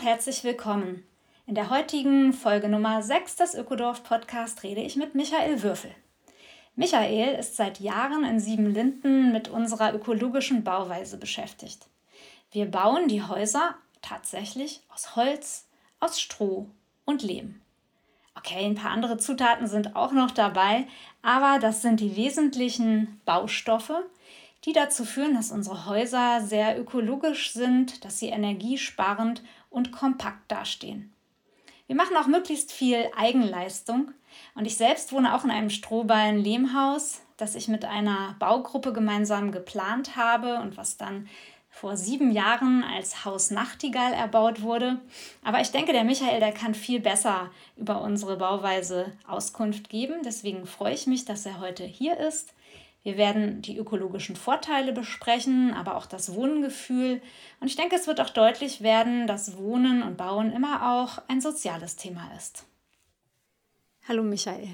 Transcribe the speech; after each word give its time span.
Und 0.00 0.06
herzlich 0.06 0.44
willkommen. 0.44 1.04
In 1.46 1.54
der 1.54 1.68
heutigen 1.68 2.32
Folge 2.32 2.70
Nummer 2.70 3.02
6 3.02 3.36
des 3.36 3.54
Ökodorf 3.54 4.02
Podcast 4.02 4.62
rede 4.62 4.80
ich 4.80 4.96
mit 4.96 5.14
Michael 5.14 5.62
Würfel. 5.62 5.90
Michael 6.74 7.38
ist 7.38 7.56
seit 7.56 7.80
Jahren 7.80 8.24
in 8.24 8.40
Siebenlinden 8.40 9.30
mit 9.30 9.48
unserer 9.48 9.94
ökologischen 9.94 10.64
Bauweise 10.64 11.18
beschäftigt. 11.18 11.86
Wir 12.50 12.64
bauen 12.64 13.08
die 13.08 13.22
Häuser 13.22 13.74
tatsächlich 14.00 14.80
aus 14.88 15.16
Holz, 15.16 15.68
aus 15.98 16.18
Stroh 16.18 16.66
und 17.04 17.22
Lehm. 17.22 17.60
Okay, 18.34 18.64
ein 18.64 18.76
paar 18.76 18.92
andere 18.92 19.18
Zutaten 19.18 19.66
sind 19.66 19.96
auch 19.96 20.12
noch 20.12 20.30
dabei, 20.30 20.86
aber 21.20 21.58
das 21.58 21.82
sind 21.82 22.00
die 22.00 22.16
wesentlichen 22.16 23.20
Baustoffe, 23.26 24.02
die 24.64 24.72
dazu 24.72 25.04
führen, 25.04 25.34
dass 25.34 25.52
unsere 25.52 25.84
Häuser 25.84 26.40
sehr 26.40 26.78
ökologisch 26.80 27.52
sind, 27.52 28.04
dass 28.04 28.18
sie 28.18 28.28
energiesparend 28.28 29.42
und 29.70 29.92
kompakt 29.92 30.50
dastehen. 30.50 31.14
Wir 31.86 31.96
machen 31.96 32.16
auch 32.16 32.26
möglichst 32.26 32.70
viel 32.70 33.10
Eigenleistung 33.16 34.12
und 34.54 34.64
ich 34.64 34.76
selbst 34.76 35.12
wohne 35.12 35.34
auch 35.34 35.44
in 35.44 35.50
einem 35.50 35.70
Strohballen-Lehmhaus, 35.70 37.22
das 37.36 37.54
ich 37.54 37.68
mit 37.68 37.84
einer 37.84 38.36
Baugruppe 38.38 38.92
gemeinsam 38.92 39.50
geplant 39.50 40.14
habe 40.16 40.60
und 40.60 40.76
was 40.76 40.96
dann 40.96 41.28
vor 41.70 41.96
sieben 41.96 42.32
Jahren 42.32 42.84
als 42.84 43.24
Haus 43.24 43.50
Nachtigall 43.50 44.12
erbaut 44.12 44.62
wurde. 44.62 45.00
Aber 45.42 45.60
ich 45.60 45.70
denke, 45.70 45.92
der 45.92 46.04
Michael, 46.04 46.40
der 46.40 46.52
kann 46.52 46.74
viel 46.74 47.00
besser 47.00 47.50
über 47.76 48.02
unsere 48.02 48.36
Bauweise 48.36 49.12
Auskunft 49.26 49.88
geben. 49.88 50.16
Deswegen 50.24 50.66
freue 50.66 50.94
ich 50.94 51.06
mich, 51.06 51.24
dass 51.24 51.46
er 51.46 51.60
heute 51.60 51.84
hier 51.84 52.18
ist. 52.18 52.52
Wir 53.02 53.16
werden 53.16 53.62
die 53.62 53.78
ökologischen 53.78 54.36
Vorteile 54.36 54.92
besprechen, 54.92 55.72
aber 55.72 55.96
auch 55.96 56.04
das 56.04 56.34
Wohngefühl. 56.34 57.22
Und 57.58 57.68
ich 57.68 57.76
denke, 57.76 57.96
es 57.96 58.06
wird 58.06 58.20
auch 58.20 58.30
deutlich 58.30 58.82
werden, 58.82 59.26
dass 59.26 59.56
Wohnen 59.56 60.02
und 60.02 60.18
Bauen 60.18 60.52
immer 60.52 61.00
auch 61.00 61.22
ein 61.28 61.40
soziales 61.40 61.96
Thema 61.96 62.30
ist. 62.36 62.66
Hallo 64.06 64.22
Michael. 64.22 64.68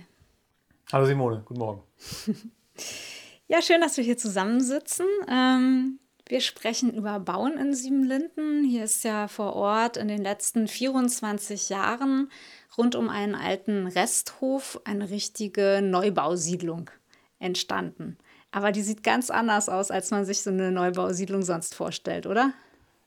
Hallo 0.92 1.06
Simone, 1.06 1.42
guten 1.44 1.60
Morgen. 1.60 1.82
ja, 3.48 3.62
schön, 3.62 3.80
dass 3.80 3.96
wir 3.96 4.04
hier 4.04 4.18
zusammensitzen. 4.18 5.06
Ähm, 5.28 6.00
wir 6.28 6.40
sprechen 6.40 6.92
über 6.94 7.20
Bauen 7.20 7.56
in 7.56 7.74
Siebenlinden. 7.74 8.64
Hier 8.64 8.84
ist 8.84 9.04
ja 9.04 9.28
vor 9.28 9.54
Ort 9.54 9.96
in 9.96 10.08
den 10.08 10.22
letzten 10.22 10.66
24 10.66 11.68
Jahren 11.68 12.32
rund 12.76 12.96
um 12.96 13.08
einen 13.08 13.36
alten 13.36 13.86
Resthof 13.86 14.80
eine 14.84 15.10
richtige 15.10 15.80
Neubausiedlung 15.80 16.90
entstanden. 17.38 18.18
Aber 18.50 18.72
die 18.72 18.82
sieht 18.82 19.02
ganz 19.02 19.30
anders 19.30 19.68
aus, 19.68 19.90
als 19.90 20.10
man 20.10 20.24
sich 20.24 20.42
so 20.42 20.50
eine 20.50 20.72
Neubausiedlung 20.72 21.42
sonst 21.42 21.74
vorstellt, 21.74 22.26
oder? 22.26 22.52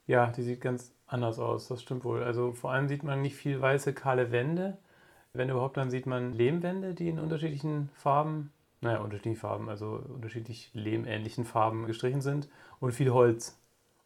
Ja, 0.06 0.28
die 0.28 0.44
sieht 0.44 0.62
ganz 0.62 0.94
anders 1.08 1.40
aus, 1.40 1.68
das 1.68 1.82
stimmt 1.82 2.04
wohl. 2.04 2.24
Also 2.24 2.54
vor 2.54 2.72
allem 2.72 2.88
sieht 2.88 3.04
man 3.04 3.22
nicht 3.22 3.36
viel 3.36 3.60
weiße, 3.60 3.94
kahle 3.94 4.32
Wände. 4.32 4.78
Wenn 5.34 5.50
überhaupt, 5.50 5.78
dann 5.78 5.90
sieht 5.90 6.06
man 6.06 6.34
Lehmwände, 6.34 6.94
die 6.94 7.10
in 7.10 7.20
unterschiedlichen 7.20 7.90
Farben 7.96 8.52
naja, 8.82 9.00
unterschiedliche 9.00 9.40
Farben, 9.40 9.70
also 9.70 10.02
unterschiedlich 10.08 10.70
lehmähnlichen 10.74 11.46
Farben 11.46 11.86
gestrichen 11.86 12.22
sind 12.22 12.48
und 12.80 12.94
viel 12.94 13.12
Holz. 13.12 13.58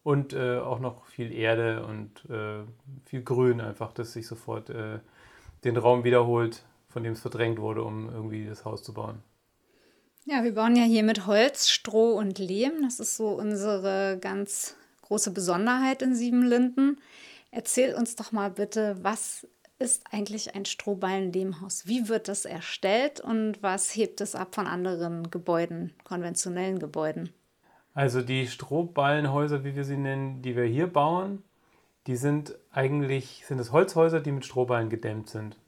Und 0.02 0.34
äh, 0.34 0.58
auch 0.58 0.80
noch 0.80 1.06
viel 1.06 1.32
Erde 1.32 1.86
und 1.86 2.28
äh, 2.28 2.62
viel 3.06 3.22
Grün 3.22 3.62
einfach, 3.62 3.92
das 3.92 4.12
sich 4.12 4.26
sofort 4.26 4.68
äh, 4.68 4.98
den 5.64 5.78
Raum 5.78 6.04
wiederholt, 6.04 6.62
von 6.88 7.02
dem 7.02 7.14
es 7.14 7.20
verdrängt 7.20 7.58
wurde, 7.58 7.82
um 7.82 8.10
irgendwie 8.10 8.44
das 8.44 8.66
Haus 8.66 8.82
zu 8.82 8.92
bauen. 8.92 9.22
Ja, 10.26 10.42
wir 10.42 10.54
bauen 10.54 10.74
ja 10.74 10.84
hier 10.84 11.02
mit 11.02 11.26
Holz, 11.26 11.68
Stroh 11.68 12.16
und 12.16 12.38
Lehm. 12.38 12.82
Das 12.82 12.98
ist 12.98 13.16
so 13.16 13.28
unsere 13.28 14.16
ganz 14.18 14.74
große 15.02 15.32
Besonderheit 15.32 16.00
in 16.00 16.14
Siebenlinden. 16.14 16.98
Erzähl 17.50 17.94
uns 17.94 18.16
doch 18.16 18.32
mal 18.32 18.50
bitte, 18.50 18.96
was 19.02 19.46
ist 19.78 20.02
eigentlich 20.10 20.54
ein 20.54 20.64
Strohballen-Lehmhaus? 20.64 21.86
Wie 21.86 22.08
wird 22.08 22.28
das 22.28 22.46
erstellt 22.46 23.20
und 23.20 23.62
was 23.62 23.94
hebt 23.94 24.22
es 24.22 24.34
ab 24.34 24.54
von 24.54 24.66
anderen 24.66 25.30
Gebäuden, 25.30 25.92
konventionellen 26.04 26.78
Gebäuden? 26.78 27.28
Also 27.92 28.22
die 28.22 28.46
Strohballenhäuser, 28.46 29.62
wie 29.62 29.76
wir 29.76 29.84
sie 29.84 29.98
nennen, 29.98 30.40
die 30.40 30.56
wir 30.56 30.64
hier 30.64 30.86
bauen, 30.86 31.42
die 32.06 32.16
sind 32.16 32.56
eigentlich 32.70 33.44
sind 33.46 33.58
es 33.58 33.72
Holzhäuser, 33.72 34.20
die 34.20 34.32
mit 34.32 34.46
Strohballen 34.46 34.88
gedämmt 34.88 35.28
sind. 35.28 35.58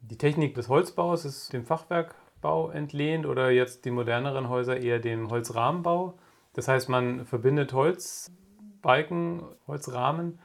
Die 0.00 0.16
Technik 0.16 0.54
des 0.54 0.68
Holzbaus 0.68 1.24
ist 1.24 1.52
dem 1.52 1.64
Fachwerkbau 2.38 2.70
entlehnt 2.70 3.26
oder 3.26 3.50
jetzt 3.50 3.84
die 3.84 3.90
moderneren 3.90 4.48
Häuser 4.48 4.76
eher 4.76 4.98
dem 4.98 5.30
Holzrahmenbau. 5.30 6.14
Das 6.54 6.68
heißt, 6.68 6.88
man 6.88 7.26
verbindet 7.26 7.72
Holzbalken, 7.72 9.42
Holzrahmen 9.66 10.38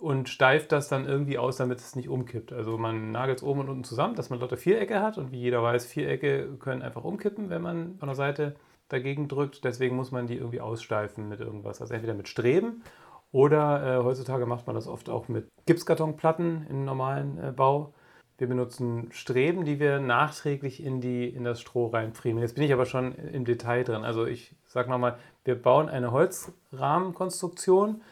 und 0.00 0.28
steift 0.28 0.72
das 0.72 0.88
dann 0.88 1.06
irgendwie 1.06 1.38
aus, 1.38 1.56
damit 1.56 1.78
es 1.78 1.96
nicht 1.96 2.08
umkippt. 2.08 2.52
Also 2.52 2.78
man 2.78 3.12
nagelt 3.12 3.38
es 3.38 3.44
oben 3.44 3.60
und 3.60 3.68
unten 3.68 3.84
zusammen, 3.84 4.14
dass 4.14 4.30
man 4.30 4.40
lauter 4.40 4.56
Vierecke 4.56 5.00
hat 5.00 5.18
und 5.18 5.30
wie 5.32 5.40
jeder 5.40 5.62
weiß, 5.62 5.86
Vierecke 5.86 6.56
können 6.58 6.82
einfach 6.82 7.04
umkippen, 7.04 7.50
wenn 7.50 7.62
man 7.62 7.96
von 7.98 8.08
der 8.08 8.16
Seite 8.16 8.54
dagegen 8.88 9.28
drückt. 9.28 9.64
Deswegen 9.64 9.96
muss 9.96 10.10
man 10.10 10.26
die 10.26 10.36
irgendwie 10.36 10.60
aussteifen 10.60 11.28
mit 11.28 11.40
irgendwas. 11.40 11.80
Also 11.80 11.94
entweder 11.94 12.14
mit 12.14 12.28
Streben 12.28 12.82
oder 13.30 14.00
äh, 14.00 14.04
heutzutage 14.04 14.46
macht 14.46 14.66
man 14.66 14.76
das 14.76 14.86
oft 14.86 15.08
auch 15.08 15.28
mit 15.28 15.48
Gipskartonplatten 15.66 16.66
im 16.68 16.84
normalen 16.84 17.38
äh, 17.38 17.52
Bau. 17.52 17.94
Wir 18.42 18.48
benutzen 18.48 19.06
Streben, 19.12 19.64
die 19.64 19.78
wir 19.78 20.00
nachträglich 20.00 20.82
in, 20.82 21.00
die, 21.00 21.28
in 21.28 21.44
das 21.44 21.60
Stroh 21.60 21.86
reinfriemeln. 21.86 22.42
Jetzt 22.42 22.56
bin 22.56 22.64
ich 22.64 22.72
aber 22.72 22.86
schon 22.86 23.14
im 23.14 23.44
Detail 23.44 23.84
drin. 23.84 24.02
Also 24.02 24.26
ich 24.26 24.56
sage 24.66 24.90
nochmal, 24.90 25.16
wir 25.44 25.54
bauen 25.54 25.88
eine 25.88 26.10
Holzrahmenkonstruktion 26.10 28.02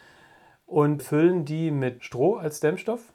und 0.66 1.02
füllen 1.02 1.44
die 1.44 1.72
mit 1.72 2.04
Stroh 2.04 2.36
als 2.36 2.60
Dämmstoff. 2.60 3.12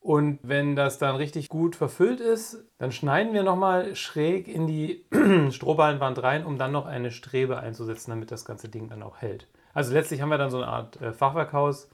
Und 0.00 0.38
wenn 0.42 0.74
das 0.74 0.96
dann 0.96 1.16
richtig 1.16 1.50
gut 1.50 1.76
verfüllt 1.76 2.20
ist, 2.20 2.64
dann 2.78 2.92
schneiden 2.92 3.34
wir 3.34 3.42
nochmal 3.42 3.94
schräg 3.94 4.48
in 4.48 4.66
die 4.66 5.04
Strohballenwand 5.50 6.22
rein, 6.22 6.46
um 6.46 6.56
dann 6.56 6.72
noch 6.72 6.86
eine 6.86 7.10
Strebe 7.10 7.58
einzusetzen, 7.58 8.10
damit 8.10 8.30
das 8.30 8.46
ganze 8.46 8.70
Ding 8.70 8.88
dann 8.88 9.02
auch 9.02 9.18
hält. 9.18 9.48
Also 9.74 9.92
letztlich 9.92 10.22
haben 10.22 10.30
wir 10.30 10.38
dann 10.38 10.50
so 10.50 10.62
eine 10.62 10.68
Art 10.68 10.98
äh, 11.02 11.12
Fachwerkhaus 11.12 11.90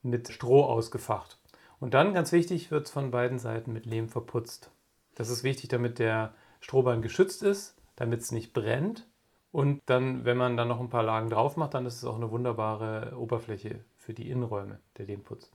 mit 0.00 0.32
Stroh 0.32 0.64
ausgefacht. 0.64 1.36
Und 1.82 1.94
dann, 1.94 2.14
ganz 2.14 2.30
wichtig, 2.30 2.70
wird 2.70 2.86
es 2.86 2.92
von 2.92 3.10
beiden 3.10 3.40
Seiten 3.40 3.72
mit 3.72 3.86
Lehm 3.86 4.08
verputzt. 4.08 4.70
Das 5.16 5.28
ist 5.28 5.42
wichtig, 5.42 5.68
damit 5.68 5.98
der 5.98 6.32
Strohballen 6.60 7.02
geschützt 7.02 7.42
ist, 7.42 7.74
damit 7.96 8.20
es 8.20 8.30
nicht 8.30 8.52
brennt. 8.52 9.08
Und 9.50 9.80
dann, 9.86 10.24
wenn 10.24 10.36
man 10.36 10.56
dann 10.56 10.68
noch 10.68 10.78
ein 10.78 10.90
paar 10.90 11.02
Lagen 11.02 11.28
drauf 11.28 11.56
macht, 11.56 11.74
dann 11.74 11.84
ist 11.84 11.96
es 11.96 12.04
auch 12.04 12.14
eine 12.14 12.30
wunderbare 12.30 13.16
Oberfläche 13.18 13.80
für 13.96 14.14
die 14.14 14.30
Innenräume, 14.30 14.78
der 14.96 15.06
den 15.06 15.24
putzt. 15.24 15.50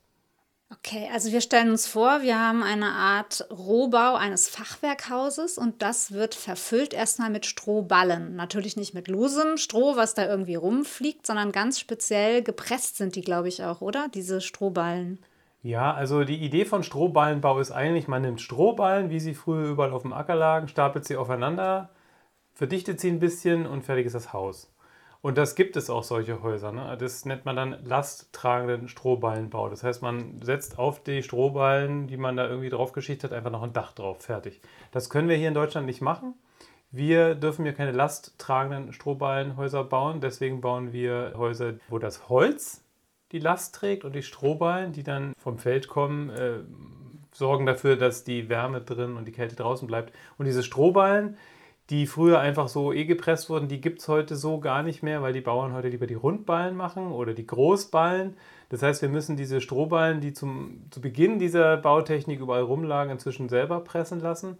Okay, 0.70 1.10
also 1.14 1.32
wir 1.32 1.40
stellen 1.40 1.72
uns 1.72 1.88
vor, 1.88 2.22
wir 2.22 2.38
haben 2.38 2.62
eine 2.62 2.90
Art 2.90 3.48
Rohbau 3.50 4.16
eines 4.16 4.50
Fachwerkhauses 4.50 5.58
und 5.58 5.82
das 5.82 6.12
wird 6.12 6.36
verfüllt 6.36 6.94
erstmal 6.94 7.30
mit 7.30 7.46
Strohballen. 7.46 8.36
Natürlich 8.36 8.76
nicht 8.76 8.94
mit 8.94 9.08
losem 9.08 9.56
Stroh, 9.56 9.96
was 9.96 10.14
da 10.14 10.28
irgendwie 10.28 10.56
rumfliegt, 10.56 11.26
sondern 11.26 11.54
ganz 11.54 11.80
speziell 11.80 12.44
gepresst 12.44 12.98
sind 12.98 13.16
die, 13.16 13.22
glaube 13.22 13.48
ich, 13.48 13.64
auch, 13.64 13.80
oder? 13.80 14.10
Diese 14.14 14.42
Strohballen. 14.42 15.20
Ja, 15.64 15.94
also 15.94 16.24
die 16.24 16.38
Idee 16.44 16.66
von 16.66 16.84
Strohballenbau 16.84 17.60
ist 17.60 17.72
eigentlich, 17.72 18.08
man 18.08 18.22
nimmt 18.22 18.42
Strohballen, 18.42 19.10
wie 19.10 19.20
sie 19.20 19.34
früher 19.34 19.70
überall 19.70 19.92
auf 19.92 20.04
dem 20.04 20.14
Acker 20.14 20.36
lagen, 20.36 20.68
stapelt 20.68 21.06
sie 21.06 21.18
aufeinander, 21.18 21.90
verdichtet 22.54 23.00
sie 23.00 23.10
ein 23.10 23.20
bisschen 23.20 23.66
und 23.66 23.84
fertig 23.84 24.06
ist 24.06 24.16
das 24.16 24.34
Haus. 24.34 24.72
Und 25.22 25.38
das 25.38 25.56
gibt 25.56 25.76
es 25.76 25.90
auch 25.90 26.04
solche 26.04 26.42
Häuser. 26.44 26.72
Ne? 26.72 26.96
Das 27.00 27.26
nennt 27.26 27.44
man 27.44 27.56
dann 27.56 27.84
lasttragenden 27.84 28.88
Strohballenbau. 28.88 29.68
Das 29.68 29.84
heißt, 29.84 30.02
man 30.02 30.42
setzt 30.42 30.78
auf 30.78 31.04
die 31.04 31.24
Strohballen, 31.24 32.08
die 32.08 32.18
man 32.18 32.38
da 32.38 32.48
irgendwie 32.48 32.70
drauf 32.70 32.94
geschichtet 32.94 33.32
hat, 33.32 33.38
einfach 33.38 33.52
noch 33.52 33.64
ein 33.64 33.74
Dach 33.74 33.94
drauf. 33.94 34.22
Fertig. 34.22 34.62
Das 34.92 35.10
können 35.10 35.28
wir 35.28 35.36
hier 35.36 35.48
in 35.48 35.54
Deutschland 35.54 35.88
nicht 35.88 36.02
machen. 36.02 36.36
Wir 36.92 37.36
dürfen 37.36 37.66
hier 37.66 37.74
keine 37.74 37.92
lasttragenden 37.92 38.94
Strohballenhäuser 38.94 39.84
bauen. 39.84 40.22
Deswegen 40.22 40.62
bauen 40.62 40.94
wir 40.94 41.34
Häuser, 41.36 41.74
wo 41.90 42.00
das 42.00 42.30
Holz 42.30 42.84
die 43.32 43.40
Last 43.40 43.76
trägt 43.76 44.06
und 44.06 44.16
die 44.16 44.24
Strohballen, 44.24 44.94
die 44.94 45.04
dann 45.04 45.34
vom 45.38 45.58
Feld 45.58 45.88
kommen, 45.88 46.30
äh, 46.30 46.60
sorgen 47.34 47.66
dafür, 47.66 47.96
dass 47.96 48.24
die 48.24 48.50
Wärme 48.50 48.82
drin 48.82 49.16
und 49.16 49.28
die 49.28 49.32
Kälte 49.32 49.56
draußen 49.56 49.88
bleibt. 49.88 50.14
Und 50.38 50.46
diese 50.46 50.64
Strohballen, 50.64 51.38
die 51.90 52.06
früher 52.06 52.40
einfach 52.40 52.68
so 52.68 52.92
eh 52.92 53.06
gepresst 53.06 53.50
wurden, 53.50 53.68
die 53.68 53.80
gibt 53.80 54.02
es 54.02 54.08
heute 54.08 54.36
so 54.36 54.60
gar 54.60 54.84
nicht 54.84 55.04
mehr, 55.04 55.22
weil 55.22 55.34
die 55.34 55.42
Bauern 55.42 55.74
heute 55.74 55.88
lieber 55.88 56.08
die 56.08 56.16
Rundballen 56.16 56.76
machen 56.76 57.12
oder 57.12 57.34
die 57.34 57.48
Großballen. 57.48 58.36
Das 58.70 58.82
heißt, 58.82 59.02
wir 59.02 59.10
müssen 59.10 59.38
diese 59.38 59.62
Strohballen, 59.62 60.20
die 60.20 60.34
zum, 60.34 60.82
zu 60.90 61.00
Beginn 61.00 61.40
dieser 61.40 61.78
Bautechnik 61.78 62.40
überall 62.40 62.64
rumlagen, 62.64 63.12
inzwischen 63.12 63.48
selber 63.48 63.80
pressen 63.82 64.20
lassen. 64.20 64.58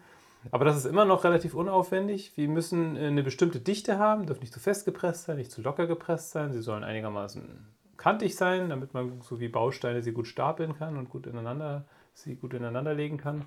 Aber 0.52 0.64
das 0.64 0.78
ist 0.78 0.86
immer 0.86 1.04
noch 1.04 1.26
relativ 1.26 1.54
unaufwendig. 1.54 2.32
Wir 2.38 2.48
müssen 2.48 2.96
eine 2.96 3.24
bestimmte 3.24 3.60
Dichte 3.60 3.98
haben, 3.98 4.26
dürfen 4.26 4.42
nicht 4.42 4.54
zu 4.54 4.62
fest 4.62 4.86
gepresst 4.86 5.26
sein, 5.26 5.38
nicht 5.38 5.52
zu 5.52 5.62
locker 5.62 5.88
gepresst 5.88 6.32
sein. 6.32 6.54
Sie 6.54 6.62
sollen 6.62 6.86
einigermaßen 6.86 7.68
kantig 8.08 8.38
sein, 8.38 8.70
damit 8.70 8.94
man 8.94 9.20
so 9.20 9.42
wie 9.42 9.50
Bausteine 9.50 10.02
sie 10.02 10.14
gut 10.14 10.28
stapeln 10.28 10.78
kann 10.78 10.96
und 10.96 11.10
gut 11.10 11.28
ineinander, 11.28 11.84
sie 12.14 12.36
gut 12.36 12.54
ineinander 12.54 12.94
legen 12.94 13.18
kann. 13.18 13.46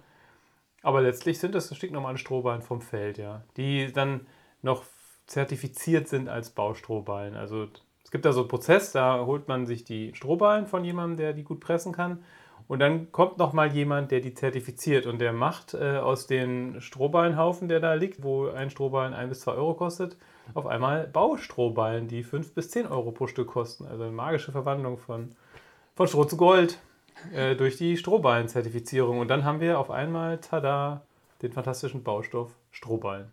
Aber 0.82 1.00
letztlich 1.00 1.38
sind 1.38 1.54
das 1.54 1.74
stinknormale 1.74 2.18
Strohballen 2.18 2.60
vom 2.60 2.82
Feld, 2.82 3.16
ja, 3.16 3.42
die 3.56 3.90
dann 3.90 4.26
noch 4.60 4.84
zertifiziert 5.26 6.08
sind 6.08 6.28
als 6.28 6.50
Baustrohballen. 6.50 7.36
Also 7.36 7.68
es 8.04 8.10
gibt 8.10 8.26
da 8.26 8.32
so 8.32 8.40
einen 8.40 8.50
Prozess, 8.50 8.92
da 8.92 9.24
holt 9.24 9.48
man 9.48 9.64
sich 9.64 9.84
die 9.84 10.14
Strohballen 10.14 10.66
von 10.66 10.84
jemandem, 10.84 11.16
der 11.16 11.32
die 11.32 11.44
gut 11.44 11.60
pressen 11.60 11.92
kann. 11.94 12.22
Und 12.68 12.80
dann 12.80 13.12
kommt 13.12 13.38
noch 13.38 13.54
mal 13.54 13.72
jemand, 13.72 14.10
der 14.10 14.20
die 14.20 14.34
zertifiziert 14.34 15.06
und 15.06 15.20
der 15.20 15.32
macht 15.32 15.72
äh, 15.72 15.96
aus 15.96 16.26
dem 16.26 16.82
Strohballenhaufen, 16.82 17.68
der 17.68 17.80
da 17.80 17.94
liegt, 17.94 18.22
wo 18.22 18.48
ein 18.48 18.68
Strohballen 18.68 19.14
1 19.14 19.30
bis 19.30 19.40
2 19.40 19.52
Euro 19.52 19.72
kostet, 19.72 20.18
auf 20.54 20.66
einmal 20.66 21.06
Baustrohballen, 21.06 22.08
die 22.08 22.22
5 22.22 22.54
bis 22.54 22.70
10 22.70 22.86
Euro 22.86 23.12
pro 23.12 23.26
Stück 23.26 23.48
kosten. 23.48 23.86
Also 23.86 24.04
eine 24.04 24.12
magische 24.12 24.52
Verwandlung 24.52 24.98
von, 24.98 25.34
von 25.94 26.08
Stroh 26.08 26.24
zu 26.24 26.36
Gold 26.36 26.78
äh, 27.34 27.54
durch 27.54 27.76
die 27.76 27.96
Strohballen-Zertifizierung. 27.96 29.18
Und 29.18 29.28
dann 29.28 29.44
haben 29.44 29.60
wir 29.60 29.78
auf 29.78 29.90
einmal, 29.90 30.38
tada, 30.38 31.02
den 31.42 31.52
fantastischen 31.52 32.02
Baustoff 32.02 32.50
Strohballen. 32.70 33.30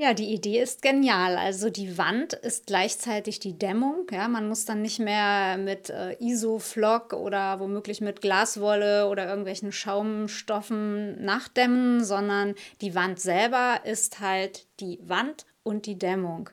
Ja, 0.00 0.14
die 0.14 0.32
Idee 0.32 0.60
ist 0.62 0.80
genial. 0.80 1.36
Also 1.36 1.70
die 1.70 1.98
Wand 1.98 2.32
ist 2.32 2.68
gleichzeitig 2.68 3.40
die 3.40 3.58
Dämmung. 3.58 4.06
Ja, 4.12 4.28
man 4.28 4.48
muss 4.48 4.64
dann 4.64 4.80
nicht 4.80 5.00
mehr 5.00 5.58
mit 5.58 5.90
äh, 5.90 6.14
Isoflock 6.20 7.14
oder 7.14 7.58
womöglich 7.58 8.00
mit 8.00 8.20
Glaswolle 8.20 9.08
oder 9.08 9.26
irgendwelchen 9.26 9.72
Schaumstoffen 9.72 11.24
nachdämmen, 11.24 12.04
sondern 12.04 12.54
die 12.80 12.94
Wand 12.94 13.18
selber 13.18 13.80
ist 13.82 14.20
halt 14.20 14.68
die 14.78 15.00
Wand 15.02 15.46
und 15.68 15.86
die 15.86 15.98
Dämmung. 15.98 16.50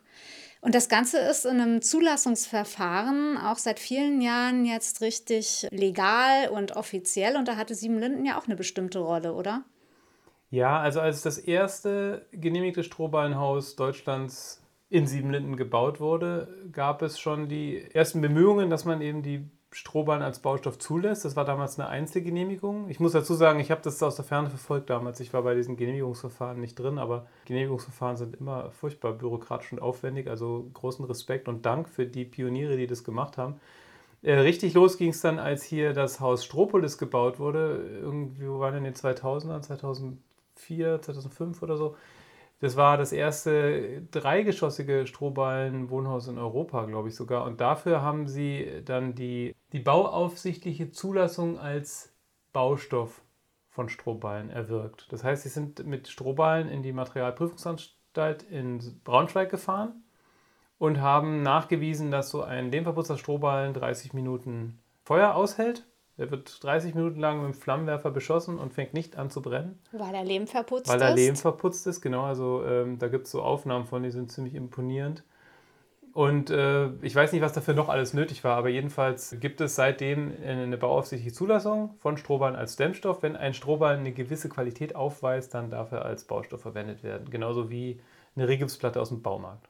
Und 0.61 0.75
das 0.75 0.89
Ganze 0.89 1.19
ist 1.19 1.45
in 1.45 1.61
einem 1.61 1.81
Zulassungsverfahren 1.81 3.37
auch 3.37 3.57
seit 3.57 3.79
vielen 3.79 4.19
Jahren 4.19 4.65
jetzt 4.65 5.01
richtig 5.01 5.67
legal 5.71 6.49
und 6.49 6.75
offiziell. 6.75 7.37
Und 7.37 7.47
da 7.47 7.55
hatte 7.55 7.75
Siebenlinden 7.75 8.25
ja 8.25 8.37
auch 8.37 8.45
eine 8.45 8.55
bestimmte 8.55 8.99
Rolle, 8.99 9.33
oder? 9.33 9.63
Ja, 10.49 10.79
also 10.79 11.01
als 11.01 11.21
das 11.21 11.37
erste 11.37 12.25
genehmigte 12.31 12.83
Strohballenhaus 12.83 13.75
Deutschlands 13.75 14.63
in 14.89 15.05
Siebenlinden 15.05 15.55
gebaut 15.55 15.99
wurde, 15.99 16.47
gab 16.71 17.01
es 17.01 17.19
schon 17.19 17.47
die 17.47 17.83
ersten 17.93 18.21
Bemühungen, 18.21 18.69
dass 18.69 18.85
man 18.85 19.01
eben 19.01 19.21
die 19.21 19.47
Strohballen 19.75 20.23
als 20.23 20.39
Baustoff 20.39 20.79
zulässt. 20.79 21.25
Das 21.25 21.35
war 21.35 21.43
damals 21.43 21.77
eine 21.77 21.89
Einzelgenehmigung. 21.89 22.89
Ich 22.89 23.01
muss 23.01 23.11
dazu 23.11 23.33
sagen, 23.33 23.59
ich 23.59 23.71
habe 23.71 23.81
das 23.83 24.01
aus 24.01 24.15
der 24.15 24.23
Ferne 24.23 24.49
verfolgt 24.49 24.89
damals. 24.89 25.19
Ich 25.19 25.33
war 25.33 25.43
bei 25.43 25.53
diesen 25.53 25.75
Genehmigungsverfahren 25.75 26.61
nicht 26.61 26.79
drin, 26.79 26.97
aber 26.97 27.27
Genehmigungsverfahren 27.43 28.15
sind 28.15 28.37
immer 28.37 28.71
furchtbar 28.71 29.11
bürokratisch 29.11 29.73
und 29.73 29.81
aufwendig. 29.81 30.29
Also 30.29 30.69
großen 30.73 31.03
Respekt 31.03 31.49
und 31.49 31.65
Dank 31.65 31.89
für 31.89 32.05
die 32.05 32.23
Pioniere, 32.23 32.77
die 32.77 32.87
das 32.87 33.03
gemacht 33.03 33.37
haben. 33.37 33.59
Äh, 34.21 34.35
richtig 34.35 34.73
los 34.73 34.97
ging 34.97 35.09
es 35.09 35.19
dann, 35.19 35.39
als 35.39 35.63
hier 35.63 35.91
das 35.91 36.21
Haus 36.21 36.45
Stropolis 36.45 36.97
gebaut 36.97 37.37
wurde. 37.37 37.99
Irgendwie, 38.01 38.47
wo 38.47 38.59
waren 38.59 38.75
in 38.75 38.85
den 38.85 38.93
2000ern? 38.95 39.61
2000 39.61 40.17
2004, 40.55 41.01
2005 41.01 41.61
oder 41.61 41.77
so. 41.77 41.95
Das 42.59 42.77
war 42.77 42.97
das 42.97 43.11
erste 43.11 44.01
dreigeschossige 44.11 45.05
Strohballen-Wohnhaus 45.07 46.27
in 46.27 46.37
Europa, 46.37 46.85
glaube 46.85 47.09
ich 47.09 47.15
sogar. 47.15 47.45
Und 47.45 47.59
dafür 47.59 48.01
haben 48.01 48.27
sie 48.27 48.81
dann 48.85 49.13
die, 49.13 49.55
die 49.73 49.79
bauaufsichtliche 49.79 50.91
Zulassung 50.91 51.59
als 51.59 52.13
Baustoff 52.53 53.21
von 53.69 53.89
Strohballen 53.89 54.49
erwirkt. 54.49 55.11
Das 55.11 55.23
heißt, 55.23 55.43
sie 55.43 55.49
sind 55.49 55.85
mit 55.85 56.07
Strohballen 56.07 56.69
in 56.69 56.81
die 56.81 56.93
Materialprüfungsanstalt 56.93 58.43
in 58.43 58.79
Braunschweig 59.03 59.51
gefahren 59.51 60.05
und 60.77 61.01
haben 61.01 61.41
nachgewiesen, 61.41 62.09
dass 62.09 62.29
so 62.29 62.41
ein 62.41 62.71
lehmverputzter 62.71 63.17
Strohballen 63.17 63.73
30 63.73 64.13
Minuten 64.13 64.79
Feuer 65.03 65.35
aushält 65.35 65.85
er 66.17 66.31
wird 66.31 66.63
30 66.63 66.95
Minuten 66.95 67.19
lang 67.19 67.41
mit 67.41 67.53
dem 67.53 67.59
Flammenwerfer 67.59 68.11
beschossen 68.11 68.57
und 68.57 68.73
fängt 68.73 68.93
nicht 68.93 69.17
an 69.17 69.29
zu 69.29 69.41
brennen. 69.41 69.79
Weil 69.91 70.15
er 70.15 70.23
Lehm 70.23 70.47
verputzt 70.47 70.87
Weil 70.87 71.01
er 71.01 71.13
Lehm 71.13 71.35
verputzt 71.35 71.85
ist, 71.87 72.01
genau. 72.01 72.23
Also 72.23 72.63
ähm, 72.65 72.99
da 72.99 73.09
gibt 73.09 73.25
es 73.25 73.31
so 73.31 73.41
Aufnahmen 73.41 73.85
von, 73.85 74.03
die 74.03 74.11
sind 74.11 74.31
ziemlich 74.31 74.55
imponierend. 74.55 75.23
Und 76.13 76.49
äh, 76.49 76.91
ich 77.01 77.13
weiß 77.13 77.33
nicht, 77.33 77.41
was 77.41 77.51
dafür 77.51 77.73
noch 77.73 77.89
alles 77.89 78.13
nötig 78.13 78.45
war, 78.45 78.55
aber 78.55 78.69
jedenfalls 78.69 79.35
gibt 79.41 79.59
es 79.59 79.75
seitdem 79.75 80.31
eine 80.41 80.77
bauaufsichtliche 80.77 81.33
Zulassung 81.33 81.95
von 81.99 82.15
Strohballen 82.15 82.55
als 82.55 82.77
Dämmstoff. 82.77 83.21
Wenn 83.21 83.35
ein 83.35 83.53
Strohballen 83.53 83.99
eine 83.99 84.13
gewisse 84.13 84.47
Qualität 84.47 84.95
aufweist, 84.95 85.53
dann 85.53 85.69
darf 85.69 85.91
er 85.91 86.05
als 86.05 86.23
Baustoff 86.23 86.61
verwendet 86.61 87.03
werden. 87.03 87.29
Genauso 87.29 87.69
wie 87.69 87.99
eine 88.37 88.47
Rigipsplatte 88.47 89.01
aus 89.01 89.09
dem 89.09 89.21
Baumarkt. 89.21 89.67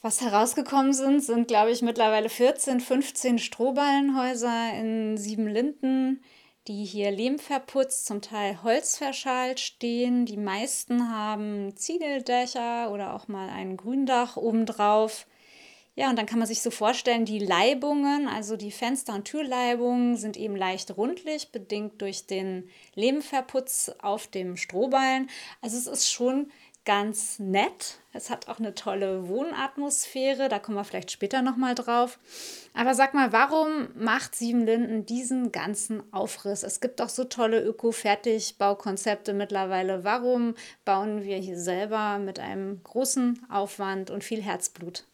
Was 0.00 0.20
herausgekommen 0.20 0.92
sind, 0.92 1.24
sind, 1.24 1.48
glaube 1.48 1.72
ich, 1.72 1.82
mittlerweile 1.82 2.28
14, 2.28 2.78
15 2.78 3.40
Strohballenhäuser 3.40 4.72
in 4.74 5.16
Siebenlinden, 5.16 6.22
die 6.68 6.84
hier 6.84 7.10
lehmverputzt, 7.10 8.06
zum 8.06 8.22
Teil 8.22 8.62
holzverschalt 8.62 9.58
stehen. 9.58 10.24
Die 10.24 10.36
meisten 10.36 11.10
haben 11.10 11.76
Ziegeldächer 11.76 12.92
oder 12.92 13.12
auch 13.12 13.26
mal 13.26 13.50
ein 13.50 13.76
Gründach 13.76 14.36
obendrauf. 14.36 15.26
Ja, 15.96 16.08
und 16.10 16.16
dann 16.16 16.26
kann 16.26 16.38
man 16.38 16.46
sich 16.46 16.62
so 16.62 16.70
vorstellen, 16.70 17.24
die 17.24 17.40
Leibungen, 17.40 18.28
also 18.28 18.56
die 18.56 18.70
Fenster- 18.70 19.16
und 19.16 19.24
Türleibungen, 19.24 20.16
sind 20.16 20.36
eben 20.36 20.54
leicht 20.54 20.96
rundlich, 20.96 21.50
bedingt 21.50 22.00
durch 22.00 22.24
den 22.24 22.70
Lehmverputz 22.94 23.90
auf 24.00 24.28
dem 24.28 24.56
Strohballen. 24.56 25.28
Also 25.60 25.76
es 25.76 25.88
ist 25.88 26.08
schon 26.08 26.52
ganz 26.88 27.38
nett. 27.38 27.98
Es 28.14 28.30
hat 28.30 28.48
auch 28.48 28.58
eine 28.58 28.74
tolle 28.74 29.28
Wohnatmosphäre, 29.28 30.48
da 30.48 30.58
kommen 30.58 30.78
wir 30.78 30.84
vielleicht 30.84 31.10
später 31.10 31.42
nochmal 31.42 31.74
drauf. 31.74 32.18
Aber 32.72 32.94
sag 32.94 33.12
mal, 33.12 33.30
warum 33.30 33.88
macht 33.94 34.34
Siebenlinden 34.34 35.04
diesen 35.04 35.52
ganzen 35.52 36.02
Aufriss? 36.14 36.62
Es 36.62 36.80
gibt 36.80 37.00
doch 37.00 37.10
so 37.10 37.24
tolle 37.24 37.62
Öko-Fertigbaukonzepte 37.62 39.34
mittlerweile. 39.34 40.02
Warum 40.02 40.54
bauen 40.86 41.24
wir 41.24 41.36
hier 41.36 41.58
selber 41.58 42.18
mit 42.18 42.40
einem 42.40 42.82
großen 42.82 43.44
Aufwand 43.50 44.10
und 44.10 44.24
viel 44.24 44.40
Herzblut? 44.40 45.04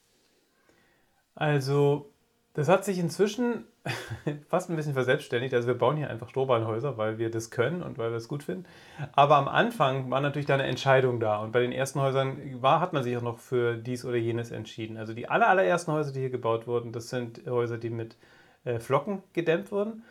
Also, 1.34 2.13
das 2.54 2.68
hat 2.68 2.84
sich 2.84 2.98
inzwischen 2.98 3.64
fast 4.48 4.70
ein 4.70 4.76
bisschen 4.76 4.94
verselbstständigt. 4.94 5.52
Also 5.52 5.66
wir 5.66 5.74
bauen 5.74 5.96
hier 5.96 6.08
einfach 6.08 6.28
Strohballenhäuser, 6.28 6.96
weil 6.96 7.18
wir 7.18 7.30
das 7.30 7.50
können 7.50 7.82
und 7.82 7.98
weil 7.98 8.10
wir 8.10 8.16
es 8.16 8.28
gut 8.28 8.44
finden. 8.44 8.64
Aber 9.12 9.36
am 9.36 9.48
Anfang 9.48 10.08
war 10.10 10.20
natürlich 10.20 10.46
da 10.46 10.54
eine 10.54 10.62
Entscheidung 10.62 11.18
da. 11.18 11.38
Und 11.38 11.50
bei 11.50 11.60
den 11.60 11.72
ersten 11.72 12.00
Häusern 12.00 12.38
war, 12.62 12.80
hat 12.80 12.92
man 12.92 13.02
sich 13.02 13.16
auch 13.16 13.22
noch 13.22 13.38
für 13.38 13.76
dies 13.76 14.04
oder 14.04 14.16
jenes 14.16 14.52
entschieden. 14.52 14.96
Also 14.96 15.14
die 15.14 15.28
aller, 15.28 15.48
allerersten 15.48 15.92
Häuser, 15.92 16.12
die 16.12 16.20
hier 16.20 16.30
gebaut 16.30 16.68
wurden, 16.68 16.92
das 16.92 17.10
sind 17.10 17.42
Häuser, 17.46 17.76
die 17.76 17.90
mit 17.90 18.16
äh, 18.64 18.78
Flocken 18.78 19.22
gedämmt 19.32 19.72
wurden. 19.72 20.04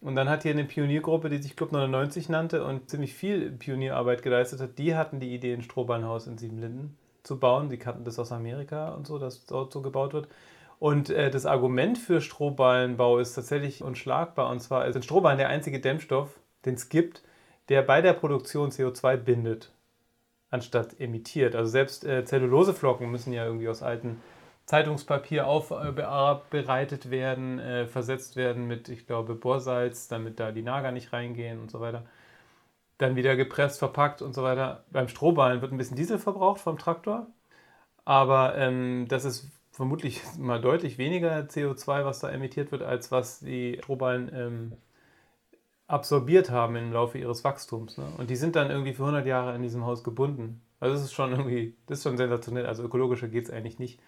Und 0.00 0.16
dann 0.16 0.30
hat 0.30 0.44
hier 0.44 0.52
eine 0.52 0.64
Pioniergruppe, 0.64 1.28
die 1.28 1.38
sich 1.38 1.56
Club 1.56 1.72
99 1.72 2.30
nannte 2.30 2.64
und 2.64 2.88
ziemlich 2.88 3.12
viel 3.14 3.50
Pionierarbeit 3.50 4.22
geleistet 4.22 4.60
hat, 4.60 4.78
die 4.78 4.94
hatten 4.94 5.20
die 5.20 5.34
Idee, 5.34 5.52
ein 5.52 5.62
Strohballenhaus 5.62 6.26
in 6.26 6.38
Siebenlinden 6.38 6.96
zu 7.22 7.38
bauen. 7.38 7.68
Die 7.68 7.78
kannten 7.78 8.04
das 8.04 8.18
aus 8.18 8.32
Amerika 8.32 8.90
und 8.94 9.06
so, 9.06 9.18
dass 9.18 9.44
dort 9.44 9.72
so 9.72 9.82
gebaut 9.82 10.14
wird. 10.14 10.28
Und 10.82 11.10
äh, 11.10 11.30
das 11.30 11.46
Argument 11.46 11.96
für 11.96 12.20
Strohballenbau 12.20 13.20
ist 13.20 13.34
tatsächlich 13.34 13.84
unschlagbar. 13.84 14.50
Und 14.50 14.58
zwar 14.58 14.84
ist 14.86 14.96
ein 14.96 15.04
Strohballen 15.04 15.38
der 15.38 15.48
einzige 15.48 15.78
Dämmstoff, 15.78 16.40
den 16.64 16.74
es 16.74 16.88
gibt, 16.88 17.22
der 17.68 17.82
bei 17.82 18.00
der 18.00 18.14
Produktion 18.14 18.70
CO2 18.70 19.16
bindet, 19.16 19.70
anstatt 20.50 20.98
emittiert. 20.98 21.54
Also 21.54 21.70
selbst 21.70 22.04
äh, 22.04 22.24
Zelluloseflocken 22.24 23.08
müssen 23.08 23.32
ja 23.32 23.44
irgendwie 23.44 23.68
aus 23.68 23.80
alten 23.84 24.20
Zeitungspapier 24.66 25.46
aufbereitet 25.46 27.06
äh, 27.06 27.10
werden, 27.12 27.60
äh, 27.60 27.86
versetzt 27.86 28.34
werden 28.34 28.66
mit, 28.66 28.88
ich 28.88 29.06
glaube, 29.06 29.36
Borsalz, 29.36 30.08
damit 30.08 30.40
da 30.40 30.50
die 30.50 30.62
Nager 30.62 30.90
nicht 30.90 31.12
reingehen 31.12 31.60
und 31.60 31.70
so 31.70 31.78
weiter. 31.80 32.06
Dann 32.98 33.14
wieder 33.14 33.36
gepresst, 33.36 33.78
verpackt 33.78 34.20
und 34.20 34.34
so 34.34 34.42
weiter. 34.42 34.82
Beim 34.90 35.06
Strohballen 35.06 35.62
wird 35.62 35.70
ein 35.70 35.78
bisschen 35.78 35.96
Diesel 35.96 36.18
verbraucht 36.18 36.60
vom 36.60 36.76
Traktor, 36.76 37.28
aber 38.04 38.56
ähm, 38.56 39.06
das 39.06 39.24
ist 39.24 39.48
vermutlich 39.72 40.22
mal 40.38 40.60
deutlich 40.60 40.98
weniger 40.98 41.38
CO2, 41.40 42.04
was 42.04 42.20
da 42.20 42.30
emittiert 42.30 42.70
wird, 42.70 42.82
als 42.82 43.10
was 43.10 43.40
die 43.40 43.78
Strohballen 43.82 44.30
ähm, 44.32 44.72
absorbiert 45.88 46.50
haben 46.50 46.76
im 46.76 46.92
Laufe 46.92 47.18
ihres 47.18 47.44
Wachstums. 47.44 47.98
Ne? 47.98 48.04
Und 48.16 48.30
die 48.30 48.36
sind 48.36 48.56
dann 48.56 48.70
irgendwie 48.70 48.94
für 48.94 49.02
100 49.02 49.26
Jahre 49.26 49.54
in 49.54 49.62
diesem 49.62 49.84
Haus 49.84 50.04
gebunden. 50.04 50.62
Also 50.80 50.94
das 50.94 51.04
ist 51.04 51.12
schon 51.12 51.32
irgendwie, 51.32 51.74
das 51.86 51.98
ist 51.98 52.04
schon 52.04 52.16
sensationell. 52.16 52.66
Also 52.66 52.82
ökologischer 52.82 53.28
geht 53.28 53.44
es 53.44 53.50
eigentlich 53.50 53.78
nicht. 53.78 54.00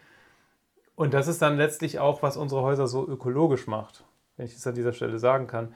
Und 0.96 1.12
das 1.12 1.28
ist 1.28 1.42
dann 1.42 1.56
letztlich 1.56 1.98
auch, 1.98 2.22
was 2.22 2.36
unsere 2.36 2.62
Häuser 2.62 2.86
so 2.86 3.06
ökologisch 3.06 3.66
macht, 3.66 4.04
wenn 4.36 4.46
ich 4.46 4.54
das 4.54 4.66
an 4.66 4.74
dieser 4.74 4.92
Stelle 4.92 5.18
sagen 5.18 5.46
kann. 5.46 5.74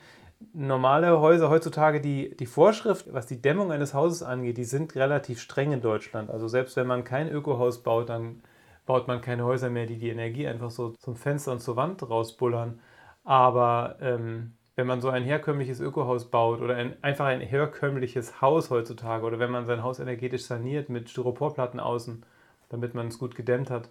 normale 0.52 1.20
Häuser 1.20 1.50
heutzutage, 1.50 2.00
die, 2.00 2.36
die 2.36 2.46
Vorschrift, 2.46 3.12
was 3.12 3.26
die 3.26 3.42
Dämmung 3.42 3.72
eines 3.72 3.94
Hauses 3.94 4.22
angeht, 4.22 4.56
die 4.56 4.64
sind 4.64 4.94
relativ 4.94 5.40
streng 5.40 5.72
in 5.72 5.80
Deutschland. 5.80 6.30
Also 6.30 6.46
selbst 6.48 6.76
wenn 6.76 6.86
man 6.86 7.04
kein 7.04 7.28
Ökohaus 7.28 7.82
baut, 7.82 8.08
dann 8.08 8.42
baut 8.88 9.06
man 9.06 9.20
keine 9.20 9.44
Häuser 9.44 9.68
mehr, 9.68 9.84
die 9.84 9.98
die 9.98 10.08
Energie 10.08 10.48
einfach 10.48 10.70
so 10.70 10.94
zum 10.98 11.14
Fenster 11.14 11.52
und 11.52 11.60
zur 11.60 11.76
Wand 11.76 12.08
rausbullern. 12.08 12.80
Aber 13.22 13.96
ähm, 14.00 14.54
wenn 14.76 14.86
man 14.86 15.02
so 15.02 15.10
ein 15.10 15.24
herkömmliches 15.24 15.78
Ökohaus 15.78 16.30
baut 16.30 16.62
oder 16.62 16.74
ein, 16.74 16.96
einfach 17.02 17.26
ein 17.26 17.42
herkömmliches 17.42 18.40
Haus 18.40 18.70
heutzutage 18.70 19.26
oder 19.26 19.38
wenn 19.38 19.50
man 19.50 19.66
sein 19.66 19.82
Haus 19.82 20.00
energetisch 20.00 20.44
saniert 20.44 20.88
mit 20.88 21.10
Styroporplatten 21.10 21.80
außen, 21.80 22.24
damit 22.70 22.94
man 22.94 23.08
es 23.08 23.18
gut 23.18 23.34
gedämmt 23.34 23.68
hat, 23.68 23.90